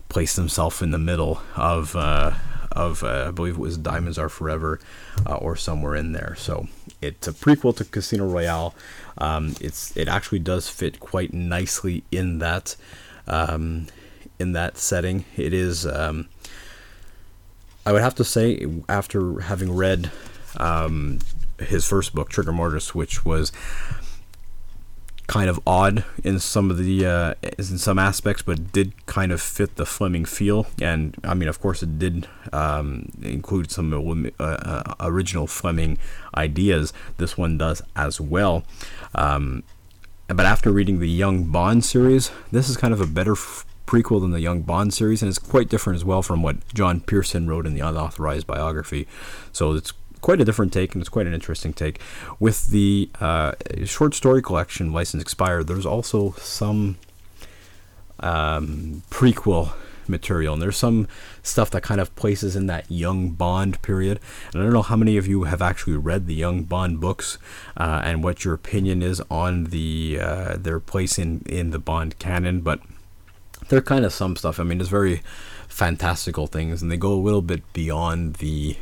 placed 0.09 0.37
himself 0.37 0.81
in 0.81 0.91
the 0.91 0.97
middle 0.97 1.41
of 1.55 1.95
uh, 1.95 2.33
of 2.71 3.03
uh, 3.03 3.25
I 3.27 3.31
believe 3.31 3.55
it 3.55 3.59
was 3.59 3.77
Diamonds 3.77 4.17
Are 4.17 4.29
Forever, 4.29 4.79
uh, 5.25 5.35
or 5.35 5.55
somewhere 5.55 5.95
in 5.95 6.13
there. 6.13 6.35
So 6.37 6.67
it's 7.01 7.27
a 7.27 7.33
prequel 7.33 7.75
to 7.77 7.85
Casino 7.85 8.25
Royale. 8.25 8.73
Um, 9.17 9.55
it's 9.59 9.95
it 9.97 10.07
actually 10.07 10.39
does 10.39 10.69
fit 10.69 10.99
quite 10.99 11.33
nicely 11.33 12.03
in 12.11 12.39
that 12.39 12.75
um, 13.27 13.87
in 14.39 14.53
that 14.53 14.77
setting. 14.77 15.25
It 15.35 15.53
is. 15.53 15.85
Um, 15.85 16.29
I 17.85 17.93
would 17.93 18.01
have 18.01 18.15
to 18.15 18.25
say, 18.25 18.65
after 18.89 19.39
having 19.39 19.73
read 19.73 20.11
um, 20.57 21.19
his 21.59 21.85
first 21.85 22.13
book, 22.13 22.29
Trigger 22.29 22.53
Mortis, 22.53 22.93
which 22.93 23.25
was 23.25 23.51
kind 25.27 25.49
of 25.49 25.59
odd 25.67 26.05
in 26.23 26.39
some 26.39 26.71
of 26.71 26.77
the 26.77 27.05
uh, 27.05 27.33
in 27.57 27.77
some 27.77 27.99
aspects, 27.99 28.41
but 28.41 28.71
did 28.71 29.05
kind 29.05 29.31
of 29.31 29.41
fit 29.41 29.75
the 29.75 29.85
Fleming 29.85 30.25
feel. 30.25 30.67
And 30.81 31.15
I 31.23 31.33
mean, 31.33 31.49
of 31.49 31.59
course, 31.59 31.83
it 31.83 31.99
did 31.99 32.27
um, 32.53 33.09
include 33.21 33.69
some 33.69 33.93
uh, 33.93 34.43
uh, 34.43 34.95
original 35.01 35.47
Fleming 35.47 35.97
ideas. 36.35 36.93
This 37.17 37.37
one 37.37 37.57
does 37.57 37.81
as 37.95 38.19
well. 38.19 38.63
Um, 39.13 39.63
but 40.27 40.45
after 40.45 40.71
reading 40.71 40.99
the 40.99 41.09
Young 41.09 41.45
Bond 41.45 41.85
series, 41.85 42.31
this 42.51 42.67
is 42.67 42.75
kind 42.75 42.93
of 42.93 42.99
a 42.99 43.07
better 43.07 43.31
f- 43.31 43.65
prequel 43.85 44.19
than 44.19 44.31
the 44.31 44.41
Young 44.41 44.61
Bond 44.61 44.93
series, 44.93 45.21
and 45.21 45.29
it's 45.29 45.39
quite 45.39 45.69
different 45.69 45.95
as 45.95 46.03
well 46.03 46.21
from 46.21 46.41
what 46.41 46.67
John 46.73 46.99
Pearson 46.99 47.47
wrote 47.47 47.65
in 47.65 47.73
the 47.73 47.79
unauthorized 47.79 48.45
biography. 48.45 49.07
So 49.53 49.73
it's 49.73 49.93
quite 50.27 50.41
a 50.41 50.43
different 50.43 50.73
take, 50.73 50.93
and 50.93 51.01
it's 51.01 51.07
quite 51.07 51.25
an 51.25 51.33
interesting 51.33 51.71
take. 51.71 52.01
With 52.37 52.67
the 52.67 53.09
uh, 53.21 53.53
short 53.85 54.13
story 54.13 54.41
collection, 54.41 54.91
License 54.91 55.23
Expired, 55.23 55.67
there's 55.67 55.85
also 55.85 56.33
some 56.33 56.97
um, 58.19 59.03
prequel 59.09 59.71
material, 60.05 60.55
and 60.55 60.61
there's 60.61 60.75
some 60.75 61.07
stuff 61.43 61.71
that 61.71 61.81
kind 61.81 62.01
of 62.01 62.13
places 62.17 62.57
in 62.57 62.67
that 62.67 62.91
young 62.91 63.29
Bond 63.29 63.81
period. 63.81 64.19
And 64.51 64.61
I 64.61 64.65
don't 64.65 64.73
know 64.73 64.81
how 64.81 64.97
many 64.97 65.15
of 65.15 65.27
you 65.27 65.45
have 65.45 65.61
actually 65.61 65.95
read 65.95 66.27
the 66.27 66.35
young 66.35 66.63
Bond 66.63 66.99
books, 66.99 67.37
uh, 67.77 68.01
and 68.03 68.21
what 68.21 68.43
your 68.43 68.53
opinion 68.53 69.01
is 69.01 69.21
on 69.31 69.65
the 69.75 70.19
uh, 70.21 70.57
their 70.57 70.81
place 70.81 71.17
in 71.17 71.41
in 71.45 71.71
the 71.71 71.79
Bond 71.79 72.19
canon, 72.19 72.59
but 72.59 72.81
they're 73.69 73.81
kind 73.81 74.03
of 74.03 74.11
some 74.11 74.35
stuff. 74.35 74.59
I 74.59 74.63
mean, 74.63 74.81
it's 74.81 74.89
very 74.89 75.21
fantastical 75.69 76.47
things, 76.47 76.81
and 76.81 76.91
they 76.91 76.97
go 76.97 77.13
a 77.13 77.15
little 77.15 77.41
bit 77.41 77.63
beyond 77.71 78.35
the 78.43 78.75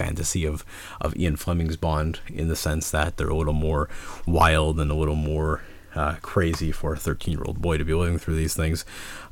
fantasy 0.00 0.46
of, 0.46 0.64
of 1.00 1.14
Ian 1.16 1.36
Fleming's 1.36 1.76
Bond 1.76 2.20
in 2.32 2.48
the 2.48 2.56
sense 2.56 2.90
that 2.90 3.16
they're 3.16 3.28
a 3.28 3.36
little 3.36 3.52
more 3.52 3.88
wild 4.26 4.80
and 4.80 4.90
a 4.90 4.94
little 4.94 5.14
more 5.14 5.62
uh, 5.94 6.16
crazy 6.22 6.72
for 6.72 6.94
a 6.94 6.96
13 6.96 7.32
year 7.32 7.42
old 7.44 7.60
boy 7.60 7.76
to 7.76 7.84
be 7.84 7.92
living 7.92 8.18
through 8.18 8.36
these 8.36 8.54
things. 8.54 8.84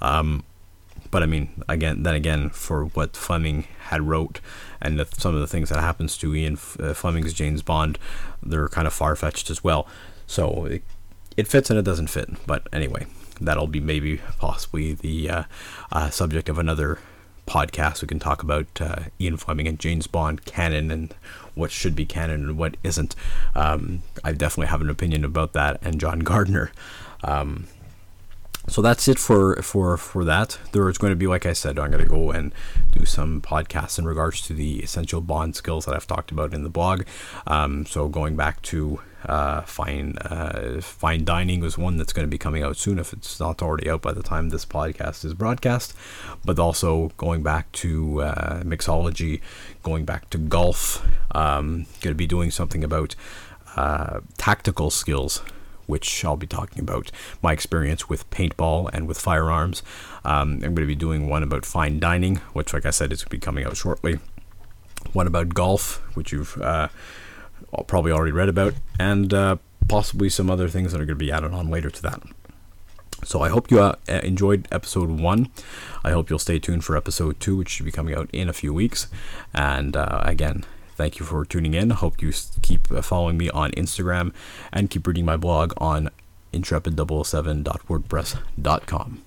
Um, 0.02 0.44
but 1.10 1.22
I 1.22 1.26
mean, 1.26 1.64
again, 1.68 2.02
then 2.02 2.14
again, 2.14 2.50
for 2.50 2.84
what 2.84 3.16
Fleming 3.16 3.66
had 3.88 4.02
wrote 4.02 4.40
and 4.80 4.98
the, 4.98 5.06
some 5.16 5.34
of 5.34 5.40
the 5.40 5.46
things 5.46 5.70
that 5.70 5.80
happens 5.80 6.18
to 6.18 6.34
Ian 6.34 6.58
uh, 6.78 6.92
Fleming's 6.92 7.32
James 7.32 7.62
Bond, 7.62 7.98
they're 8.42 8.68
kind 8.68 8.86
of 8.86 8.92
far 8.92 9.16
fetched 9.16 9.48
as 9.48 9.64
well. 9.64 9.86
So 10.26 10.66
it, 10.66 10.82
it 11.36 11.48
fits 11.48 11.70
and 11.70 11.78
it 11.78 11.84
doesn't 11.84 12.08
fit. 12.08 12.28
But 12.46 12.66
anyway, 12.72 13.06
that'll 13.40 13.68
be 13.68 13.80
maybe 13.80 14.20
possibly 14.38 14.92
the 14.92 15.30
uh, 15.30 15.42
uh, 15.92 16.10
subject 16.10 16.50
of 16.50 16.58
another 16.58 16.98
podcast, 17.48 18.02
we 18.02 18.08
can 18.08 18.18
talk 18.18 18.42
about 18.42 18.66
uh, 18.80 18.96
Ian 19.20 19.36
Fleming 19.36 19.66
and 19.66 19.78
James 19.78 20.06
Bond 20.06 20.44
canon 20.44 20.90
and 20.90 21.14
what 21.54 21.70
should 21.70 21.96
be 21.96 22.04
canon 22.04 22.48
and 22.48 22.58
what 22.58 22.76
isn't. 22.84 23.16
Um, 23.54 24.02
I 24.22 24.32
definitely 24.32 24.68
have 24.68 24.82
an 24.82 24.90
opinion 24.90 25.24
about 25.24 25.54
that, 25.54 25.80
and 25.82 25.98
John 25.98 26.20
Gardner. 26.20 26.70
Um, 27.24 27.66
so 28.68 28.82
that's 28.82 29.08
it 29.08 29.18
for 29.18 29.56
for 29.62 29.96
for 29.96 30.24
that. 30.24 30.58
There 30.72 30.88
is 30.88 30.98
going 30.98 31.12
to 31.12 31.16
be, 31.16 31.26
like 31.26 31.46
I 31.46 31.52
said, 31.52 31.78
I'm 31.78 31.90
going 31.90 32.02
to 32.02 32.08
go 32.08 32.30
and 32.30 32.52
do 32.92 33.04
some 33.04 33.40
podcasts 33.40 33.98
in 33.98 34.04
regards 34.04 34.40
to 34.42 34.54
the 34.54 34.80
essential 34.80 35.20
bond 35.20 35.56
skills 35.56 35.86
that 35.86 35.94
I've 35.94 36.06
talked 36.06 36.30
about 36.30 36.54
in 36.54 36.62
the 36.62 36.68
blog. 36.68 37.02
Um, 37.46 37.86
so 37.86 38.08
going 38.08 38.36
back 38.36 38.62
to 38.62 39.00
uh, 39.24 39.62
fine 39.62 40.16
uh, 40.18 40.80
fine 40.80 41.24
dining 41.24 41.60
was 41.60 41.76
one 41.76 41.96
that's 41.96 42.12
going 42.12 42.26
to 42.26 42.30
be 42.30 42.38
coming 42.38 42.62
out 42.62 42.76
soon 42.76 42.98
if 42.98 43.12
it's 43.12 43.40
not 43.40 43.62
already 43.62 43.90
out 43.90 44.02
by 44.02 44.12
the 44.12 44.22
time 44.22 44.50
this 44.50 44.64
podcast 44.64 45.24
is 45.24 45.34
broadcast. 45.34 45.94
But 46.44 46.58
also 46.58 47.08
going 47.16 47.42
back 47.42 47.72
to 47.72 48.22
uh, 48.22 48.62
mixology, 48.62 49.40
going 49.82 50.04
back 50.04 50.30
to 50.30 50.38
golf. 50.38 51.06
Um, 51.32 51.86
going 52.00 52.12
to 52.12 52.14
be 52.14 52.26
doing 52.26 52.50
something 52.50 52.84
about 52.84 53.14
uh, 53.76 54.20
tactical 54.36 54.90
skills 54.90 55.42
which 55.88 56.24
I'll 56.24 56.36
be 56.36 56.46
talking 56.46 56.80
about 56.80 57.10
my 57.42 57.52
experience 57.52 58.08
with 58.08 58.30
paintball 58.30 58.90
and 58.92 59.08
with 59.08 59.18
firearms. 59.18 59.82
Um, 60.24 60.52
I'm 60.62 60.74
going 60.74 60.76
to 60.76 60.86
be 60.86 60.94
doing 60.94 61.28
one 61.28 61.42
about 61.42 61.66
fine 61.66 61.98
dining, 61.98 62.36
which, 62.52 62.72
like 62.72 62.86
I 62.86 62.90
said, 62.90 63.12
is 63.12 63.24
going 63.24 63.30
to 63.30 63.36
be 63.36 63.40
coming 63.40 63.64
out 63.64 63.76
shortly. 63.76 64.20
One 65.12 65.26
about 65.26 65.54
golf, 65.54 65.96
which 66.14 66.30
you've 66.30 66.60
uh, 66.60 66.88
probably 67.86 68.12
already 68.12 68.32
read 68.32 68.48
about, 68.48 68.74
and 69.00 69.32
uh, 69.32 69.56
possibly 69.88 70.28
some 70.28 70.50
other 70.50 70.68
things 70.68 70.92
that 70.92 71.00
are 71.00 71.06
going 71.06 71.18
to 71.18 71.24
be 71.24 71.32
added 71.32 71.52
on 71.52 71.70
later 71.70 71.90
to 71.90 72.02
that. 72.02 72.22
So 73.24 73.42
I 73.42 73.48
hope 73.48 73.70
you 73.70 73.80
uh, 73.80 73.96
enjoyed 74.06 74.68
episode 74.70 75.10
one. 75.10 75.50
I 76.04 76.10
hope 76.10 76.30
you'll 76.30 76.38
stay 76.38 76.58
tuned 76.58 76.84
for 76.84 76.96
episode 76.96 77.40
two, 77.40 77.56
which 77.56 77.70
should 77.70 77.86
be 77.86 77.90
coming 77.92 78.14
out 78.14 78.30
in 78.32 78.48
a 78.48 78.52
few 78.52 78.72
weeks. 78.72 79.08
And 79.52 79.96
uh, 79.96 80.20
again, 80.22 80.64
Thank 80.98 81.18
you 81.20 81.24
for 81.24 81.44
tuning 81.44 81.74
in. 81.74 81.90
Hope 81.90 82.20
you 82.20 82.32
keep 82.60 82.90
uh, 82.90 83.02
following 83.02 83.38
me 83.38 83.48
on 83.50 83.70
Instagram 83.70 84.32
and 84.72 84.90
keep 84.90 85.06
reading 85.06 85.24
my 85.24 85.36
blog 85.36 85.72
on 85.76 86.10
intrepid007.wordpress.com. 86.52 89.22